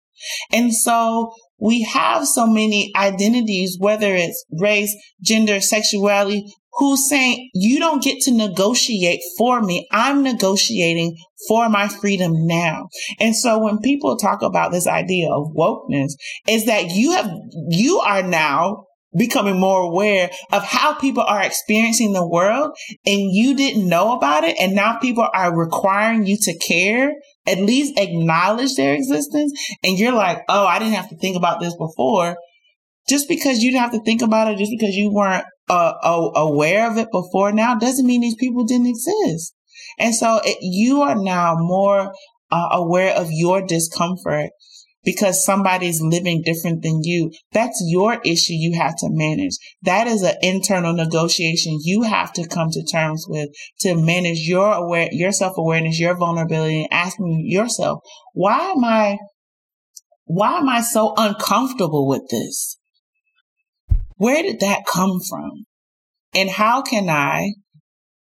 And 0.52 0.74
so 0.74 1.32
we 1.60 1.84
have 1.84 2.28
so 2.28 2.48
many 2.48 2.92
identities, 2.96 3.78
whether 3.80 4.14
it's 4.14 4.46
race, 4.52 4.96
gender, 5.22 5.60
sexuality, 5.62 6.46
who's 6.80 7.10
saying, 7.10 7.50
you 7.54 7.78
don't 7.78 8.02
get 8.02 8.22
to 8.22 8.32
negotiate 8.32 9.20
for 9.38 9.62
me. 9.62 9.88
I'm 9.92 10.24
negotiating 10.24 11.18
for 11.48 11.70
my 11.70 11.88
freedom 11.88 12.34
now. 12.48 12.88
And 13.20 13.36
so 13.36 13.60
when 13.60 13.80
people 13.80 14.18
talk 14.18 14.42
about 14.42 14.72
this 14.72 14.88
idea 14.88 15.30
of 15.30 15.54
wokeness 15.56 16.12
is 16.48 16.66
that 16.66 16.92
you 16.92 17.12
have, 17.12 17.30
you 17.70 18.00
are 18.00 18.24
now 18.24 18.86
becoming 19.18 19.60
more 19.60 19.82
aware 19.82 20.30
of 20.52 20.64
how 20.64 20.94
people 20.94 21.24
are 21.24 21.44
experiencing 21.44 22.14
the 22.14 22.28
world 22.28 22.72
and 23.06 23.20
you 23.34 23.56
didn't 23.56 23.88
know 23.88 24.16
about 24.16 24.44
it. 24.44 24.56
And 24.60 24.76
now 24.76 25.00
people 25.00 25.28
are 25.34 25.58
requiring 25.58 26.26
you 26.26 26.38
to 26.42 26.58
care, 26.60 27.14
at 27.48 27.58
least 27.58 27.98
acknowledge 27.98 28.76
their 28.76 28.94
existence. 28.94 29.52
And 29.84 29.98
you're 29.98 30.14
like, 30.14 30.44
Oh, 30.48 30.66
I 30.66 30.80
didn't 30.80 30.94
have 30.94 31.10
to 31.10 31.18
think 31.18 31.36
about 31.36 31.60
this 31.60 31.76
before. 31.76 32.38
Just 33.10 33.28
because 33.28 33.60
you 33.60 33.72
didn't 33.72 33.82
have 33.82 33.92
to 33.94 34.04
think 34.04 34.22
about 34.22 34.52
it, 34.52 34.58
just 34.58 34.72
because 34.72 34.96
you 34.96 35.12
weren't 35.12 35.46
uh, 35.70 35.94
uh, 36.04 36.32
aware 36.36 36.90
of 36.90 36.98
it 36.98 37.08
before 37.12 37.52
now 37.52 37.76
doesn't 37.76 38.06
mean 38.06 38.22
these 38.22 38.36
people 38.36 38.64
didn't 38.66 38.88
exist. 38.88 39.56
And 39.98 40.16
so 40.16 40.40
it, 40.44 40.58
you 40.62 41.02
are 41.02 41.16
now 41.16 41.56
more 41.58 42.14
uh, 42.52 42.68
aware 42.72 43.14
of 43.16 43.28
your 43.32 43.66
discomfort 43.66 44.52
because 45.04 45.46
somebody's 45.46 46.02
living 46.02 46.42
different 46.44 46.84
than 46.84 47.02
you. 47.04 47.32
That's 47.52 47.82
your 47.88 48.20
issue 48.26 48.54
you 48.54 48.78
have 48.80 48.96
to 48.98 49.08
manage. 49.10 49.54
That 49.82 50.08
is 50.08 50.22
an 50.24 50.36
internal 50.42 50.94
negotiation 50.94 51.80
you 51.82 52.04
have 52.04 52.34
to 52.34 52.48
come 52.48 52.70
to 52.72 52.84
terms 52.84 53.26
with 53.28 53.50
to 53.80 53.96
manage 53.96 54.40
your 54.48 54.74
aware, 54.74 55.10
your 55.12 55.32
self-awareness, 55.32 56.00
your 56.00 56.16
vulnerability 56.18 56.82
and 56.82 56.94
asking 56.94 57.44
yourself, 57.46 58.00
why 58.34 58.72
am 58.72 58.84
I, 58.84 59.18
why 60.26 60.58
am 60.58 60.70
I 60.70 60.82
so 60.82 61.14
uncomfortable 61.18 62.08
with 62.08 62.24
this? 62.30 62.79
Where 64.20 64.44
did 64.44 64.60
that 64.60 64.86
come 64.86 65.20
from? 65.28 65.66
And 66.36 66.50
how 66.50 66.82
can 66.82 67.10
I 67.10 67.54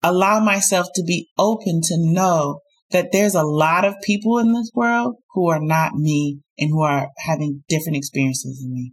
allow 0.04 0.39
myself 0.39 0.88
to 0.95 1.04
be 1.04 1.30
open 1.38 1.82
to 1.84 1.95
know 1.97 2.60
that 2.91 3.12
there's 3.12 3.36
a 3.36 3.43
lot 3.43 3.86
of 3.86 3.95
people 4.04 4.38
in 4.38 4.54
this 4.54 4.71
world 4.73 5.15
who 5.34 5.49
are 5.49 5.60
not 5.60 5.93
me 5.93 6.39
and 6.58 6.69
who 6.71 6.82
are 6.84 7.10
having 7.17 7.63
different 7.69 7.97
experiences 7.97 8.62
than 8.62 8.73
me. 8.73 8.91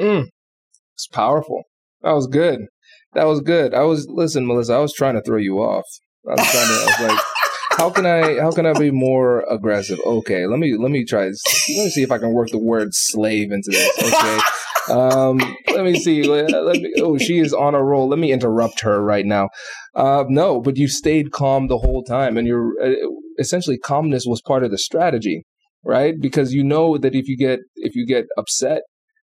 Mm, 0.00 0.26
it's 0.94 1.06
powerful. 1.06 1.64
That 2.02 2.12
was 2.12 2.26
good. 2.26 2.60
That 3.14 3.24
was 3.24 3.40
good. 3.40 3.74
I 3.74 3.82
was 3.82 4.06
listen, 4.08 4.46
Melissa. 4.46 4.74
I 4.74 4.78
was 4.78 4.92
trying 4.92 5.14
to 5.14 5.22
throw 5.22 5.38
you 5.38 5.58
off. 5.58 5.84
I 6.26 6.32
was 6.32 6.50
trying 6.50 6.66
to. 6.66 6.72
I 6.72 6.84
was 6.86 7.12
like, 7.12 7.24
how 7.78 7.90
can 7.90 8.06
I? 8.06 8.40
How 8.40 8.50
can 8.50 8.66
I 8.66 8.74
be 8.74 8.90
more 8.90 9.44
aggressive? 9.50 9.98
Okay, 10.04 10.46
let 10.46 10.58
me 10.58 10.76
let 10.78 10.90
me 10.90 11.04
try. 11.04 11.24
Let 11.24 11.32
me 11.68 11.90
see 11.90 12.02
if 12.02 12.12
I 12.12 12.18
can 12.18 12.32
work 12.32 12.50
the 12.50 12.58
word 12.58 12.88
slave 12.92 13.50
into 13.50 13.70
this. 13.70 14.14
Okay. 14.14 14.38
Um, 14.90 15.38
let 15.74 15.84
me 15.84 15.98
see. 15.98 16.22
Let, 16.24 16.50
let 16.50 16.76
me, 16.76 16.92
oh, 16.98 17.18
she 17.18 17.38
is 17.38 17.52
on 17.52 17.74
a 17.74 17.82
roll. 17.82 18.08
Let 18.08 18.18
me 18.18 18.32
interrupt 18.32 18.80
her 18.80 19.02
right 19.02 19.26
now. 19.26 19.48
Uh, 19.94 20.24
no, 20.28 20.60
but 20.60 20.76
you 20.76 20.88
stayed 20.88 21.32
calm 21.32 21.68
the 21.68 21.78
whole 21.78 22.02
time, 22.02 22.36
and 22.36 22.46
you're 22.46 22.72
uh, 22.82 22.94
essentially 23.38 23.78
calmness 23.78 24.24
was 24.26 24.40
part 24.42 24.64
of 24.64 24.70
the 24.70 24.78
strategy, 24.78 25.44
right? 25.84 26.14
Because 26.20 26.52
you 26.52 26.64
know 26.64 26.98
that 26.98 27.14
if 27.14 27.28
you 27.28 27.36
get 27.36 27.60
if 27.76 27.94
you 27.94 28.06
get 28.06 28.26
upset 28.36 28.82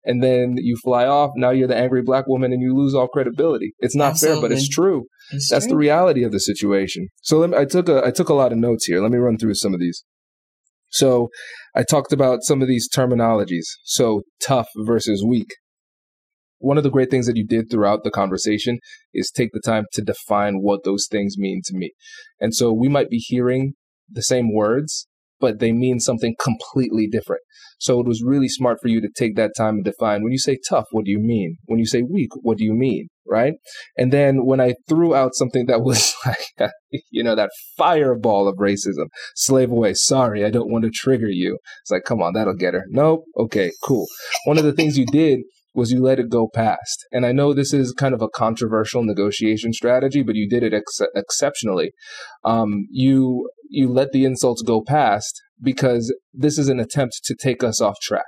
and 0.06 0.24
then 0.24 0.56
you 0.58 0.78
fly 0.78 1.06
off, 1.06 1.32
now 1.36 1.50
you're 1.50 1.68
the 1.68 1.76
angry 1.76 2.02
black 2.02 2.28
woman, 2.28 2.54
and 2.54 2.62
you 2.62 2.76
lose 2.76 2.96
all 2.96 3.08
credibility. 3.08 3.74
It's 3.80 3.96
not 3.96 4.12
Absolutely. 4.12 4.42
fair, 4.42 4.50
but 4.50 4.58
it's 4.58 4.70
true. 4.70 5.06
It's 5.32 5.50
That's 5.50 5.66
true. 5.66 5.74
the 5.74 5.78
reality 5.78 6.24
of 6.24 6.32
the 6.32 6.40
situation. 6.40 7.10
So 7.22 7.40
me, 7.40 7.54
I 7.58 7.66
took 7.66 7.90
a 7.90 8.06
I 8.06 8.12
took 8.12 8.30
a 8.30 8.34
lot 8.34 8.52
of 8.52 8.58
notes 8.58 8.86
here. 8.86 9.02
Let 9.02 9.12
me 9.12 9.18
run 9.18 9.38
through 9.38 9.56
some 9.56 9.74
of 9.74 9.80
these. 9.80 10.04
So 10.92 11.30
I 11.80 11.84
talked 11.84 12.12
about 12.12 12.44
some 12.44 12.62
of 12.62 12.68
these 12.68 12.90
terminologies. 12.90 13.64
So 13.86 14.24
tough 14.42 14.68
versus 14.76 15.24
weak. 15.26 15.56
One 16.58 16.78
of 16.78 16.84
the 16.84 16.90
great 16.90 17.10
things 17.10 17.26
that 17.26 17.38
you 17.38 17.48
did 17.48 17.72
throughout 17.72 18.04
the 18.04 18.12
conversation 18.12 18.80
is 19.14 19.32
take 19.32 19.52
the 19.54 19.62
time 19.62 19.86
to 19.94 20.02
define 20.02 20.56
what 20.56 20.84
those 20.84 21.08
things 21.10 21.38
mean 21.38 21.62
to 21.68 21.74
me. 21.74 21.94
And 22.38 22.54
so 22.54 22.74
we 22.74 22.90
might 22.90 23.10
be 23.10 23.20
hearing 23.20 23.76
the 24.10 24.22
same 24.22 24.54
words, 24.54 25.08
but 25.40 25.60
they 25.60 25.72
mean 25.72 26.00
something 26.00 26.36
completely 26.40 27.08
different. 27.08 27.42
So 27.80 28.00
it 28.02 28.06
was 28.06 28.22
really 28.22 28.50
smart 28.50 28.80
for 28.82 28.90
you 28.90 29.00
to 29.02 29.10
take 29.16 29.36
that 29.38 29.52
time 29.56 29.76
and 29.76 29.86
define 29.86 30.22
when 30.22 30.34
you 30.34 30.38
say 30.38 30.58
tough, 30.70 30.86
what 30.92 31.06
do 31.06 31.12
you 31.12 31.20
mean? 31.20 31.58
When 31.66 31.80
you 31.80 31.86
say 31.86 32.02
weak, 32.02 32.32
what 32.42 32.58
do 32.58 32.66
you 32.66 32.74
mean? 32.74 33.08
Right. 33.26 33.54
And 33.96 34.12
then 34.12 34.46
when 34.46 34.60
I 34.60 34.74
threw 34.90 35.16
out 35.16 35.36
something 35.36 35.68
that 35.68 35.82
was 35.82 36.14
like, 36.26 36.72
you 37.12 37.24
know, 37.24 37.36
that 37.36 37.52
fireball 37.78 38.48
of 38.48 38.58
racism, 38.58 39.06
slave 39.36 39.72
away. 39.72 39.94
Sorry, 39.94 40.44
I 40.44 40.50
don't 40.50 40.72
want 40.72 40.84
to 40.84 40.90
trigger 40.90 41.30
you. 41.30 41.60
It's 41.84 41.92
like, 41.92 42.04
come 42.04 42.22
on, 42.22 42.34
that'll 42.34 42.56
get 42.56 42.74
her. 42.74 42.86
Nope. 42.90 43.26
Okay, 43.38 43.72
cool. 43.84 44.08
One 44.46 44.58
of 44.58 44.64
the 44.64 44.74
things 44.74 44.98
you 44.98 45.06
did 45.06 45.40
was 45.74 45.92
you 45.92 46.02
let 46.02 46.20
it 46.20 46.30
go 46.30 46.50
past. 46.54 47.06
And 47.12 47.26
I 47.26 47.32
know 47.32 47.54
this 47.54 47.74
is 47.74 47.94
kind 47.94 48.14
of 48.14 48.22
a 48.22 48.30
controversial 48.30 49.04
negotiation 49.04 49.74
strategy, 49.74 50.24
but 50.24 50.36
you 50.36 50.50
did 50.50 50.64
it 50.64 50.74
ex- 50.74 51.02
exceptionally. 51.16 51.92
Um, 52.44 52.88
you 52.92 53.50
you 53.70 53.88
let 53.88 54.12
the 54.12 54.26
insults 54.26 54.64
go 54.64 54.82
past 54.82 55.42
because 55.62 56.14
this 56.34 56.58
is 56.58 56.70
an 56.70 56.80
attempt 56.80 57.20
to 57.26 57.36
take 57.36 57.64
us 57.64 57.80
off 57.80 58.00
track, 58.02 58.24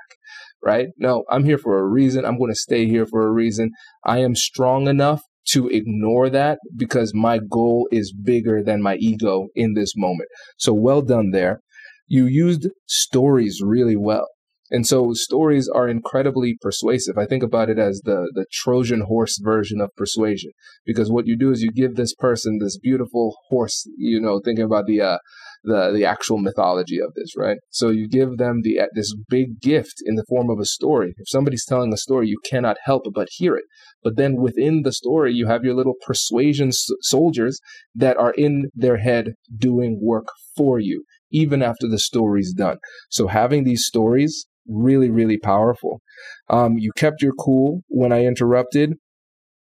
right? 0.63 0.89
No, 0.97 1.23
I'm 1.29 1.45
here 1.45 1.57
for 1.57 1.79
a 1.79 1.87
reason. 1.87 2.25
I'm 2.25 2.37
going 2.37 2.51
to 2.51 2.55
stay 2.55 2.85
here 2.85 3.07
for 3.07 3.25
a 3.25 3.31
reason. 3.31 3.71
I 4.05 4.19
am 4.19 4.35
strong 4.35 4.87
enough 4.87 5.21
to 5.49 5.67
ignore 5.67 6.29
that 6.29 6.59
because 6.75 7.13
my 7.15 7.39
goal 7.39 7.87
is 7.91 8.13
bigger 8.13 8.61
than 8.63 8.81
my 8.81 8.95
ego 8.97 9.47
in 9.55 9.73
this 9.73 9.93
moment. 9.95 10.29
So 10.57 10.73
well 10.73 11.01
done 11.01 11.31
there. 11.31 11.61
You 12.07 12.25
used 12.25 12.67
stories 12.87 13.61
really 13.63 13.95
well. 13.95 14.27
And 14.73 14.87
so 14.87 15.11
stories 15.11 15.67
are 15.67 15.89
incredibly 15.89 16.57
persuasive. 16.61 17.17
I 17.17 17.25
think 17.25 17.43
about 17.43 17.69
it 17.69 17.77
as 17.77 18.01
the, 18.05 18.31
the 18.33 18.45
Trojan 18.53 19.01
horse 19.01 19.37
version 19.43 19.81
of 19.81 19.93
persuasion, 19.97 20.51
because 20.85 21.11
what 21.11 21.27
you 21.27 21.37
do 21.37 21.51
is 21.51 21.61
you 21.61 21.71
give 21.71 21.95
this 21.95 22.15
person 22.15 22.57
this 22.59 22.77
beautiful 22.77 23.35
horse, 23.49 23.85
you 23.97 24.21
know, 24.21 24.39
thinking 24.39 24.63
about 24.63 24.85
the, 24.85 25.01
uh, 25.01 25.17
the, 25.65 25.91
the 25.91 26.05
actual 26.05 26.37
mythology 26.37 26.99
of 26.99 27.13
this, 27.15 27.35
right? 27.37 27.57
So 27.69 27.89
you 27.89 28.07
give 28.07 28.37
them 28.37 28.61
the, 28.63 28.79
this 28.95 29.13
big 29.27 29.59
gift 29.59 29.95
in 30.05 30.15
the 30.15 30.25
form 30.29 30.49
of 30.49 30.57
a 30.57 30.65
story. 30.65 31.15
If 31.17 31.27
somebody's 31.27 31.65
telling 31.65 31.91
a 31.91 31.97
story, 31.97 32.27
you 32.27 32.39
cannot 32.49 32.77
help 32.85 33.03
but 33.13 33.27
hear 33.31 33.57
it. 33.57 33.65
But 34.03 34.15
then 34.15 34.37
within 34.37 34.83
the 34.83 34.93
story, 34.93 35.33
you 35.33 35.47
have 35.47 35.65
your 35.65 35.75
little 35.75 35.95
persuasion 36.07 36.69
s- 36.69 36.87
soldiers 37.01 37.59
that 37.93 38.15
are 38.15 38.31
in 38.31 38.69
their 38.73 38.97
head 38.97 39.33
doing 39.55 39.99
work 40.01 40.27
for 40.55 40.79
you 40.79 41.03
even 41.31 41.61
after 41.61 41.87
the 41.87 41.99
story's 41.99 42.53
done. 42.53 42.77
So 43.09 43.27
having 43.27 43.63
these 43.63 43.85
stories 43.85 44.47
really, 44.71 45.09
really 45.09 45.37
powerful. 45.37 46.01
Um, 46.49 46.77
you 46.77 46.91
kept 46.95 47.21
your 47.21 47.33
cool 47.33 47.81
when 47.87 48.11
I 48.11 48.25
interrupted. 48.25 48.93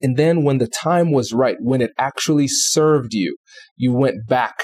And 0.01 0.17
then 0.17 0.43
when 0.43 0.57
the 0.57 0.67
time 0.67 1.11
was 1.11 1.33
right, 1.33 1.55
when 1.59 1.81
it 1.81 1.91
actually 1.97 2.47
served 2.47 3.13
you, 3.13 3.37
you 3.77 3.93
went 3.93 4.27
back 4.27 4.55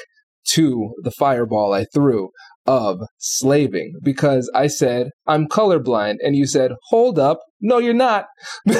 to 0.52 0.94
the 1.04 1.12
fireball 1.12 1.74
I 1.74 1.86
threw 1.94 2.30
of 2.69 3.01
slaving 3.17 3.93
because 4.03 4.49
I 4.53 4.67
said, 4.67 5.10
I'm 5.25 5.47
colorblind. 5.47 6.17
And 6.23 6.36
you 6.36 6.45
said, 6.45 6.73
hold 6.89 7.17
up. 7.17 7.39
No, 7.60 7.79
you're 7.79 7.95
not. 7.95 8.27
because 8.65 8.79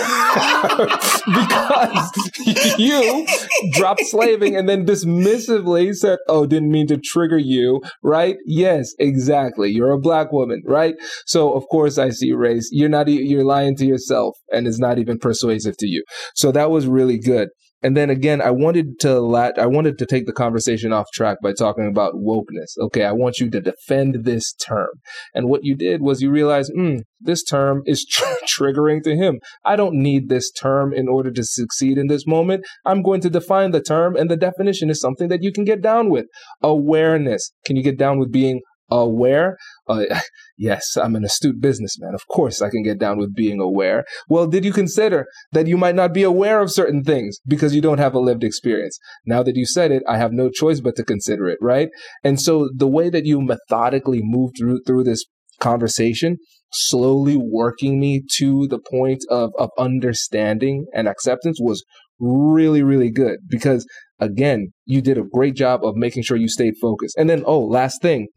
you 2.78 3.26
dropped 3.72 4.04
slaving 4.06 4.56
and 4.56 4.70
then 4.70 4.86
dismissively 4.86 5.96
said, 5.96 6.20
Oh, 6.28 6.46
didn't 6.46 6.70
mean 6.72 6.86
to 6.88 6.98
trigger 6.98 7.40
you, 7.40 7.82
right? 8.04 8.38
Yes, 8.46 8.94
exactly. 9.00 9.72
You're 9.72 9.92
a 9.92 10.00
black 10.00 10.32
woman, 10.32 10.62
right? 10.66 10.94
So 11.26 11.52
of 11.54 11.64
course 11.70 11.98
I 11.98 12.12
see 12.12 12.32
race. 12.32 12.70
You're 12.72 12.90
not, 12.90 13.08
you're 13.08 13.44
lying 13.44 13.76
to 13.78 13.86
yourself 13.88 14.38
and 14.52 14.68
it's 14.68 14.80
not 14.80 15.00
even 15.00 15.18
persuasive 15.18 15.76
to 15.78 15.88
you. 15.88 16.04
So 16.36 16.52
that 16.52 16.70
was 16.70 16.86
really 16.86 17.18
good. 17.18 17.50
And 17.82 17.96
then 17.96 18.10
again, 18.10 18.42
I 18.42 18.52
wanted 18.52 19.00
to 19.02 19.20
lat- 19.20 19.58
I 19.58 19.66
wanted 19.66 19.98
to 20.00 20.06
take 20.06 20.26
the 20.26 20.34
conversation 20.34 20.92
off 20.92 21.08
track 21.14 21.38
by 21.42 21.54
talking 21.54 21.88
about 21.88 22.16
wokeness. 22.16 22.78
Okay, 22.78 23.04
I 23.04 23.12
want 23.14 23.40
you 23.40 23.50
to 23.50 23.62
defend 23.62 24.26
this 24.26 24.54
term. 24.54 24.90
And 25.34 25.48
what 25.48 25.64
you 25.64 25.76
did 25.76 26.02
was 26.02 26.22
you 26.22 26.30
realized, 26.30 26.72
hmm, 26.76 26.98
this 27.20 27.44
term 27.44 27.82
is 27.86 28.06
tr- 28.06 28.26
triggering 28.60 29.02
to 29.04 29.16
him. 29.16 29.40
I 29.64 29.76
don't 29.76 29.96
need 29.96 30.30
this 30.30 30.52
term 30.52 30.94
in 30.94 31.08
order 31.08 31.32
to 31.32 31.44
succeed 31.44 31.98
in 31.98 32.08
this 32.08 32.28
moment. 32.28 32.66
I'm 32.86 33.02
going 33.02 33.22
to 33.22 33.30
define 33.30 33.72
the 33.72 33.82
term, 33.82 34.16
and 34.16 34.30
the 34.30 34.38
definition 34.38 34.90
is 34.90 35.00
something 35.00 35.30
that 35.30 35.44
you 35.44 35.52
can 35.52 35.64
get 35.64 35.82
down 35.82 36.10
with. 36.10 36.26
Awareness. 36.62 37.52
Can 37.66 37.76
you 37.76 37.84
get 37.84 37.98
down 37.98 38.20
with 38.20 38.32
being 38.32 38.62
aware? 38.92 39.58
Uh, 39.88 40.06
yes, 40.58 40.96
I'm 40.96 41.16
an 41.16 41.24
astute 41.24 41.60
businessman. 41.60 42.14
Of 42.14 42.28
course, 42.28 42.62
I 42.62 42.70
can 42.70 42.84
get 42.84 43.00
down 43.00 43.18
with 43.18 43.36
being 43.36 43.60
aware. 43.60 44.06
Well, 44.28 44.48
did 44.48 44.66
you 44.66 44.74
consider 44.74 45.26
that 45.52 45.68
you 45.68 45.78
might 45.78 45.96
not 45.96 46.14
be 46.14 46.24
aware 46.24 46.62
of 46.62 46.72
certain 46.72 47.04
things 47.04 47.40
because 47.48 47.76
you 47.76 47.82
don't 47.82 47.98
have 47.98 48.14
a 48.14 48.20
lived 48.20 48.44
experience? 48.44 48.98
Now 49.26 49.44
that 49.44 49.56
you 49.56 49.66
said 49.66 49.92
it, 49.92 50.04
I 50.08 50.18
have 50.18 50.32
no 50.32 50.50
choice 50.50 50.80
but 50.80 50.96
to 50.98 51.04
consider 51.04 51.48
it, 51.48 51.58
right? 51.62 51.90
And 52.24 52.40
so 52.40 52.70
the 52.76 52.88
way 52.88 53.10
that 53.10 53.26
you 53.26 53.42
methodically 53.42 54.22
moved 54.24 54.56
through, 54.58 54.82
through 54.86 55.04
this 55.04 55.26
conversation, 55.60 56.38
slowly 56.72 57.36
working 57.36 58.00
me 58.00 58.22
to 58.38 58.68
the 58.68 58.80
point 58.80 59.24
of, 59.30 59.52
of 59.58 59.70
understanding 59.78 60.86
and 60.94 61.08
acceptance 61.08 61.60
was 61.60 61.84
really, 62.20 62.84
really 62.84 63.10
good 63.10 63.40
because 63.48 63.86
again, 64.20 64.72
you 64.86 65.02
did 65.02 65.18
a 65.18 65.24
great 65.24 65.56
job 65.56 65.84
of 65.84 65.96
making 65.96 66.24
sure 66.24 66.38
you 66.38 66.50
stayed 66.50 66.76
focused. 66.82 67.16
And 67.18 67.30
then, 67.30 67.44
oh, 67.46 67.60
last 67.60 68.02
thing, 68.02 68.28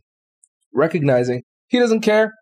recognizing 0.74 1.42
he 1.68 1.78
doesn't 1.78 2.00
care. 2.00 2.32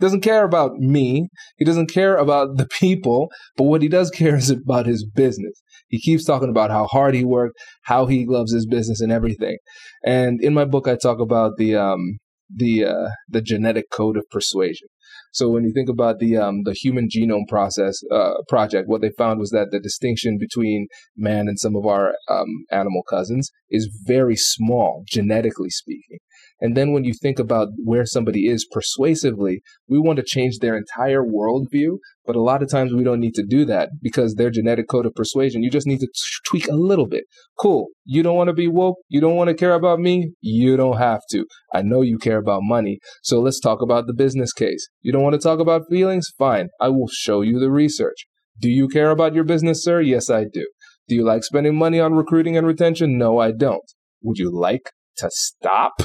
Doesn't 0.00 0.22
care 0.22 0.44
about 0.44 0.72
me. 0.78 1.28
He 1.58 1.64
doesn't 1.64 1.92
care 1.92 2.16
about 2.16 2.56
the 2.56 2.66
people. 2.66 3.30
But 3.56 3.64
what 3.64 3.82
he 3.82 3.88
does 3.88 4.10
care 4.10 4.34
is 4.34 4.50
about 4.50 4.86
his 4.86 5.06
business. 5.06 5.62
He 5.88 6.00
keeps 6.00 6.24
talking 6.24 6.48
about 6.48 6.70
how 6.70 6.86
hard 6.86 7.14
he 7.14 7.22
worked, 7.22 7.56
how 7.82 8.06
he 8.06 8.26
loves 8.26 8.52
his 8.52 8.66
business, 8.66 9.00
and 9.00 9.12
everything. 9.12 9.58
And 10.04 10.42
in 10.42 10.54
my 10.54 10.64
book, 10.64 10.88
I 10.88 10.96
talk 10.96 11.20
about 11.20 11.52
the 11.56 11.76
um, 11.76 12.18
the 12.54 12.84
uh, 12.84 13.08
the 13.28 13.42
genetic 13.42 13.90
code 13.92 14.16
of 14.16 14.24
persuasion. 14.30 14.88
So 15.32 15.48
when 15.48 15.64
you 15.64 15.72
think 15.72 15.88
about 15.88 16.18
the 16.18 16.36
um, 16.36 16.62
the 16.64 16.74
human 16.74 17.08
genome 17.08 17.48
process 17.48 18.00
uh, 18.10 18.34
project, 18.48 18.88
what 18.88 19.00
they 19.00 19.10
found 19.16 19.40
was 19.40 19.50
that 19.50 19.68
the 19.70 19.80
distinction 19.80 20.36
between 20.38 20.88
man 21.16 21.48
and 21.48 21.58
some 21.58 21.76
of 21.76 21.86
our 21.86 22.14
um, 22.28 22.64
animal 22.70 23.02
cousins 23.08 23.50
is 23.70 23.88
very 24.04 24.36
small, 24.36 25.04
genetically 25.08 25.70
speaking. 25.70 26.18
And 26.62 26.76
then 26.76 26.92
when 26.92 27.02
you 27.02 27.12
think 27.12 27.40
about 27.40 27.70
where 27.84 28.06
somebody 28.06 28.46
is 28.46 28.64
persuasively, 28.70 29.62
we 29.88 29.98
want 29.98 30.18
to 30.18 30.24
change 30.24 30.58
their 30.58 30.76
entire 30.76 31.22
worldview. 31.22 31.98
But 32.24 32.36
a 32.36 32.40
lot 32.40 32.62
of 32.62 32.70
times 32.70 32.94
we 32.94 33.02
don't 33.02 33.18
need 33.18 33.34
to 33.34 33.44
do 33.44 33.64
that 33.64 33.88
because 34.00 34.36
their 34.36 34.48
genetic 34.48 34.86
code 34.88 35.04
of 35.04 35.14
persuasion, 35.16 35.64
you 35.64 35.70
just 35.70 35.88
need 35.88 35.98
to 35.98 36.08
tweak 36.46 36.68
a 36.68 36.76
little 36.76 37.08
bit. 37.08 37.24
Cool. 37.58 37.88
You 38.04 38.22
don't 38.22 38.36
want 38.36 38.46
to 38.46 38.54
be 38.54 38.68
woke. 38.68 38.98
You 39.08 39.20
don't 39.20 39.34
want 39.34 39.48
to 39.48 39.54
care 39.54 39.74
about 39.74 39.98
me. 39.98 40.34
You 40.40 40.76
don't 40.76 40.98
have 40.98 41.22
to. 41.32 41.44
I 41.74 41.82
know 41.82 42.00
you 42.00 42.16
care 42.16 42.38
about 42.38 42.60
money. 42.62 43.00
So 43.24 43.40
let's 43.40 43.58
talk 43.58 43.82
about 43.82 44.06
the 44.06 44.14
business 44.14 44.52
case. 44.52 44.88
You 45.00 45.10
don't 45.10 45.24
want 45.24 45.34
to 45.34 45.40
talk 45.40 45.58
about 45.58 45.90
feelings? 45.90 46.28
Fine. 46.38 46.68
I 46.80 46.90
will 46.90 47.08
show 47.10 47.40
you 47.40 47.58
the 47.58 47.72
research. 47.72 48.26
Do 48.60 48.70
you 48.70 48.86
care 48.86 49.10
about 49.10 49.34
your 49.34 49.44
business, 49.44 49.82
sir? 49.82 50.00
Yes, 50.00 50.30
I 50.30 50.44
do. 50.44 50.64
Do 51.08 51.16
you 51.16 51.24
like 51.24 51.42
spending 51.42 51.74
money 51.74 51.98
on 51.98 52.14
recruiting 52.14 52.56
and 52.56 52.68
retention? 52.68 53.18
No, 53.18 53.40
I 53.40 53.50
don't. 53.50 53.82
Would 54.22 54.38
you 54.38 54.56
like 54.56 54.92
to 55.16 55.28
stop? 55.32 56.02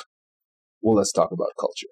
Well, 0.88 0.98
let's 0.98 1.12
talk 1.12 1.32
about 1.32 1.50
culture. 1.60 1.88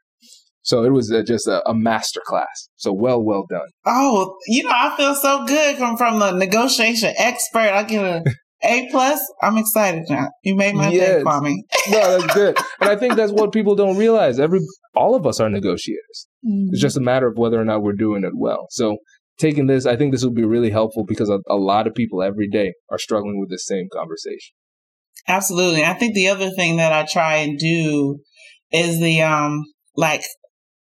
So 0.61 0.83
it 0.83 0.91
was 0.91 1.13
just 1.27 1.47
a, 1.47 1.67
a 1.69 1.75
master 1.75 2.21
class. 2.25 2.69
So 2.75 2.91
well, 2.91 3.21
well 3.21 3.45
done. 3.47 3.67
Oh, 3.85 4.35
you 4.47 4.63
know, 4.63 4.71
I 4.73 4.95
feel 4.97 5.13
so 5.13 5.45
good 5.45 5.77
coming 5.77 5.97
from 5.97 6.19
the 6.19 6.31
negotiation 6.31 7.13
expert. 7.17 7.71
I 7.71 7.83
get 7.83 8.03
a 8.03 8.23
A 8.63 8.87
plus. 8.89 9.19
I'm 9.43 9.57
excited 9.57 10.05
now. 10.09 10.29
You 10.43 10.55
made 10.55 10.75
my 10.75 10.89
yes. 10.89 11.17
day, 11.17 11.23
Kwame. 11.23 11.55
no, 11.89 12.19
that's 12.19 12.33
good. 12.33 12.57
And 12.79 12.89
I 12.89 12.95
think 12.95 13.15
that's 13.15 13.31
what 13.31 13.51
people 13.51 13.75
don't 13.75 13.97
realize. 13.97 14.39
Every 14.39 14.59
all 14.95 15.13
of 15.13 15.27
us 15.27 15.39
are 15.39 15.49
negotiators. 15.49 16.27
Mm-hmm. 16.45 16.69
It's 16.71 16.81
just 16.81 16.97
a 16.97 17.01
matter 17.01 17.27
of 17.27 17.37
whether 17.37 17.59
or 17.59 17.65
not 17.65 17.83
we're 17.83 17.93
doing 17.93 18.23
it 18.23 18.33
well. 18.35 18.67
So 18.71 18.97
taking 19.37 19.67
this, 19.67 19.85
I 19.85 19.95
think 19.95 20.11
this 20.11 20.23
will 20.23 20.33
be 20.33 20.45
really 20.45 20.71
helpful 20.71 21.05
because 21.05 21.29
a, 21.29 21.39
a 21.47 21.57
lot 21.57 21.85
of 21.85 21.93
people 21.93 22.23
every 22.23 22.47
day 22.47 22.73
are 22.89 22.97
struggling 22.97 23.39
with 23.39 23.49
the 23.49 23.59
same 23.59 23.87
conversation. 23.93 24.55
Absolutely. 25.27 25.83
I 25.83 25.93
think 25.93 26.15
the 26.15 26.29
other 26.29 26.49
thing 26.51 26.77
that 26.77 26.93
I 26.93 27.05
try 27.09 27.37
and 27.37 27.57
do 27.59 28.19
is 28.71 28.99
the 28.99 29.21
um 29.21 29.63
like 29.95 30.23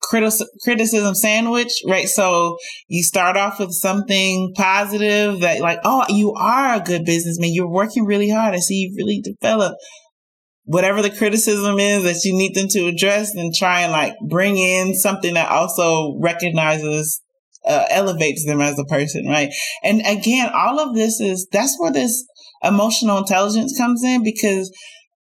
criticism 0.03 1.15
sandwich, 1.15 1.73
right? 1.87 2.09
So 2.09 2.57
you 2.89 3.03
start 3.03 3.37
off 3.37 3.61
with 3.61 3.73
something 3.73 4.53
positive 4.57 5.41
that 5.41 5.61
like, 5.61 5.81
oh, 5.85 6.05
you 6.09 6.33
are 6.33 6.75
a 6.75 6.81
good 6.81 7.05
businessman. 7.05 7.53
You're 7.53 7.71
working 7.71 8.05
really 8.05 8.31
hard. 8.31 8.55
I 8.55 8.59
see 8.59 8.75
you 8.75 8.95
really 8.97 9.21
develop 9.21 9.77
whatever 10.65 11.03
the 11.03 11.11
criticism 11.11 11.79
is 11.79 12.05
that 12.05 12.25
you 12.25 12.37
need 12.37 12.55
them 12.55 12.69
to 12.69 12.87
address 12.87 13.35
and 13.35 13.55
try 13.55 13.81
and 13.81 13.93
like 13.93 14.15
bring 14.29 14.57
in 14.57 14.95
something 14.95 15.35
that 15.35 15.51
also 15.51 16.17
recognizes 16.21 17.21
uh, 17.67 17.85
elevates 17.91 18.45
them 18.47 18.61
as 18.61 18.79
a 18.79 18.85
person, 18.85 19.27
right? 19.27 19.51
And 19.85 20.01
again, 20.07 20.51
all 20.55 20.81
of 20.81 20.95
this 20.95 21.21
is 21.21 21.47
that's 21.53 21.77
where 21.79 21.93
this 21.93 22.25
emotional 22.63 23.19
intelligence 23.19 23.77
comes 23.77 24.03
in 24.05 24.23
because 24.23 24.73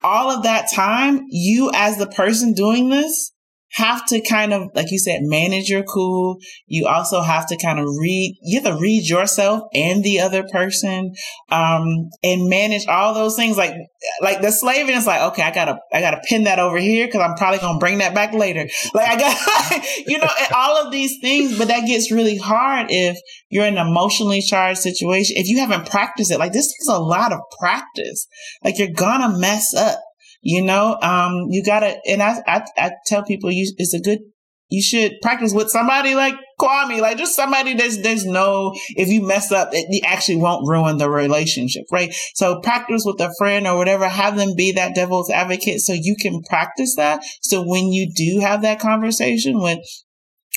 all 0.03 0.31
of 0.31 0.45
that 0.45 0.69
time, 0.73 1.27
you 1.29 1.71
as 1.75 1.99
the 1.99 2.07
person 2.07 2.53
doing 2.53 2.89
this 2.89 3.33
have 3.73 4.05
to 4.07 4.21
kind 4.21 4.53
of, 4.53 4.71
like 4.75 4.91
you 4.91 4.99
said, 4.99 5.21
manage 5.23 5.69
your 5.69 5.83
cool. 5.83 6.39
You 6.67 6.87
also 6.87 7.21
have 7.21 7.47
to 7.49 7.57
kind 7.57 7.79
of 7.79 7.87
read, 8.01 8.39
you 8.43 8.61
have 8.61 8.73
to 8.73 8.81
read 8.81 9.09
yourself 9.09 9.63
and 9.75 10.03
the 10.03 10.21
other 10.21 10.45
person, 10.51 11.13
um, 11.51 12.09
and 12.23 12.49
manage 12.49 12.87
all 12.87 13.15
those 13.15 13.37
things. 13.37 13.57
Like, 13.57 13.75
like 14.23 14.41
the 14.41 14.51
slaving 14.51 14.95
is 14.95 15.07
like, 15.07 15.21
okay, 15.33 15.43
I 15.43 15.53
gotta, 15.53 15.79
I 15.93 16.01
gotta 16.01 16.21
pin 16.29 16.45
that 16.45 16.59
over 16.59 16.79
here 16.79 17.07
because 17.07 17.21
I'm 17.21 17.37
probably 17.37 17.59
gonna 17.59 17.79
bring 17.79 17.99
that 17.99 18.15
back 18.15 18.33
later. 18.33 18.67
Like 18.95 19.09
I 19.09 19.19
got, 19.19 19.87
you 20.07 20.19
know, 20.19 20.29
all 20.57 20.85
of 20.85 20.91
these 20.91 21.19
things, 21.21 21.59
but 21.59 21.69
that 21.69 21.87
gets 21.87 22.11
really 22.11 22.39
hard 22.39 22.87
if 22.89 23.19
you're 23.51 23.67
in 23.67 23.77
an 23.77 23.87
emotionally 23.87 24.41
charged 24.41 24.81
situation. 24.81 25.37
If 25.37 25.49
you 25.49 25.59
haven't 25.59 25.89
practiced 25.89 26.33
it, 26.33 26.39
like 26.39 26.53
this 26.53 26.67
takes 26.67 26.89
a 26.89 26.99
lot 26.99 27.33
of 27.33 27.41
practice. 27.59 28.27
Like 28.65 28.79
you're 28.79 28.89
gonna 28.95 29.39
mess 29.39 29.75
up. 29.75 30.01
You 30.41 30.63
know, 30.63 30.97
um, 31.03 31.47
you 31.51 31.65
gotta, 31.65 31.99
and 32.07 32.23
I, 32.23 32.41
I, 32.47 32.65
I 32.77 32.91
tell 33.07 33.25
people 33.25 33.51
you, 33.51 33.73
it's 33.77 33.93
a 33.93 34.01
good, 34.01 34.21
you 34.71 34.83
should 34.83 35.15
practice 35.23 35.53
with 35.53 35.71
somebody 35.71 36.15
like 36.15 36.35
Kwame, 36.61 37.01
like 37.01 37.17
just 37.17 37.35
somebody 37.35 37.75
that's, 37.75 38.03
there's 38.03 38.25
no, 38.25 38.73
if 38.91 39.09
you 39.09 39.27
mess 39.27 39.51
up, 39.51 39.71
it 39.73 40.05
actually 40.07 40.37
won't 40.37 40.69
ruin 40.69 40.99
the 40.99 41.11
relationship, 41.11 41.85
right? 41.91 42.15
So 42.35 42.61
practice 42.61 43.03
with 43.05 43.21
a 43.21 43.33
friend 43.39 43.67
or 43.67 43.77
whatever, 43.77 44.09
have 44.09 44.37
them 44.37 44.55
be 44.57 44.73
that 44.73 44.95
devil's 44.95 45.31
advocate 45.31 45.81
so 45.81 45.93
you 45.93 46.17
can 46.21 46.43
practice 46.43 46.95
that. 46.97 47.23
So 47.41 47.63
when 47.63 47.93
you 47.93 48.13
do 48.15 48.41
have 48.41 48.63
that 48.63 48.79
conversation 48.79 49.61
with 49.61 49.79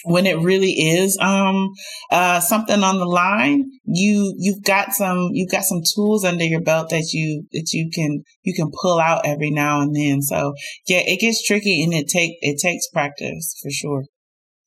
when 0.04 0.26
it 0.26 0.38
really 0.40 0.72
is 0.72 1.18
um 1.22 1.70
uh 2.12 2.40
something 2.40 2.84
on 2.84 2.98
the 2.98 3.06
line 3.06 3.66
you 3.86 4.34
you've 4.38 4.64
got 4.64 4.94
some 4.94 5.30
you've 5.34 5.52
got 5.52 5.64
some 5.64 5.82
tools 5.96 6.24
under 6.24 6.44
your 6.44 6.62
belt 6.62 6.90
that 6.90 7.10
you 7.14 7.46
that 7.52 7.70
you 7.74 7.90
can 7.94 8.24
you 8.44 8.54
can 8.54 8.72
pull 8.82 9.00
out 9.00 9.26
every 9.26 9.52
now 9.52 9.82
and 9.82 9.96
then. 9.96 10.22
So 10.22 10.54
yeah 10.88 11.02
it 11.06 11.20
gets 11.20 11.46
tricky 11.46 11.84
and 11.84 11.94
it 11.94 12.08
take 12.08 12.38
it 12.42 12.60
takes 12.62 12.88
practice 12.88 13.56
for 13.62 13.70
sure. 13.72 14.04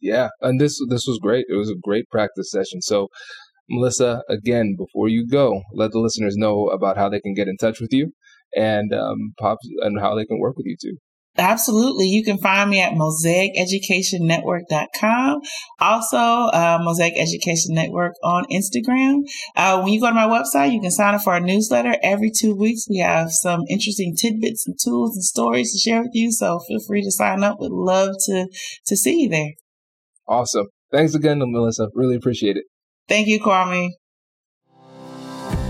Yeah 0.00 0.28
and 0.40 0.60
this 0.60 0.78
this 0.88 1.04
was 1.06 1.18
great. 1.22 1.46
It 1.48 1.56
was 1.56 1.70
a 1.70 1.80
great 1.82 2.08
practice 2.10 2.50
session. 2.50 2.82
So 2.82 3.08
melissa 3.70 4.22
again 4.28 4.76
before 4.76 5.08
you 5.08 5.26
go 5.26 5.62
let 5.72 5.90
the 5.90 5.98
listeners 5.98 6.34
know 6.36 6.66
about 6.66 6.98
how 6.98 7.08
they 7.08 7.18
can 7.18 7.32
get 7.32 7.48
in 7.48 7.56
touch 7.56 7.80
with 7.80 7.94
you 7.94 8.12
and 8.54 8.92
um 8.92 9.32
pop 9.38 9.56
and 9.80 9.98
how 10.00 10.14
they 10.14 10.26
can 10.26 10.38
work 10.38 10.54
with 10.58 10.66
you 10.66 10.76
too 10.78 10.98
Absolutely. 11.36 12.06
You 12.06 12.22
can 12.22 12.38
find 12.38 12.70
me 12.70 12.80
at 12.80 12.92
mosaiceducationnetwork.com. 12.92 15.40
Also, 15.80 16.16
uh, 16.16 16.78
Mosaic 16.80 17.18
Education 17.18 17.74
Network 17.74 18.14
on 18.22 18.44
Instagram. 18.52 19.22
Uh, 19.56 19.80
when 19.80 19.92
you 19.92 20.00
go 20.00 20.06
to 20.08 20.14
my 20.14 20.28
website, 20.28 20.72
you 20.72 20.80
can 20.80 20.92
sign 20.92 21.14
up 21.14 21.22
for 21.22 21.32
our 21.32 21.40
newsletter. 21.40 21.96
Every 22.02 22.30
two 22.30 22.54
weeks, 22.54 22.86
we 22.88 22.98
have 22.98 23.32
some 23.32 23.62
interesting 23.68 24.14
tidbits 24.14 24.64
and 24.66 24.78
tools 24.82 25.16
and 25.16 25.24
stories 25.24 25.72
to 25.72 25.78
share 25.78 26.02
with 26.02 26.12
you. 26.14 26.30
So 26.30 26.60
feel 26.68 26.78
free 26.86 27.02
to 27.02 27.10
sign 27.10 27.42
up. 27.42 27.58
Would 27.58 27.72
love 27.72 28.14
to, 28.26 28.46
to 28.86 28.96
see 28.96 29.22
you 29.22 29.28
there. 29.28 29.54
Awesome. 30.28 30.68
Thanks 30.92 31.14
again, 31.14 31.40
Melissa. 31.40 31.88
Really 31.94 32.14
appreciate 32.14 32.56
it. 32.56 32.66
Thank 33.08 33.26
you, 33.26 33.40
Kwame. 33.40 33.90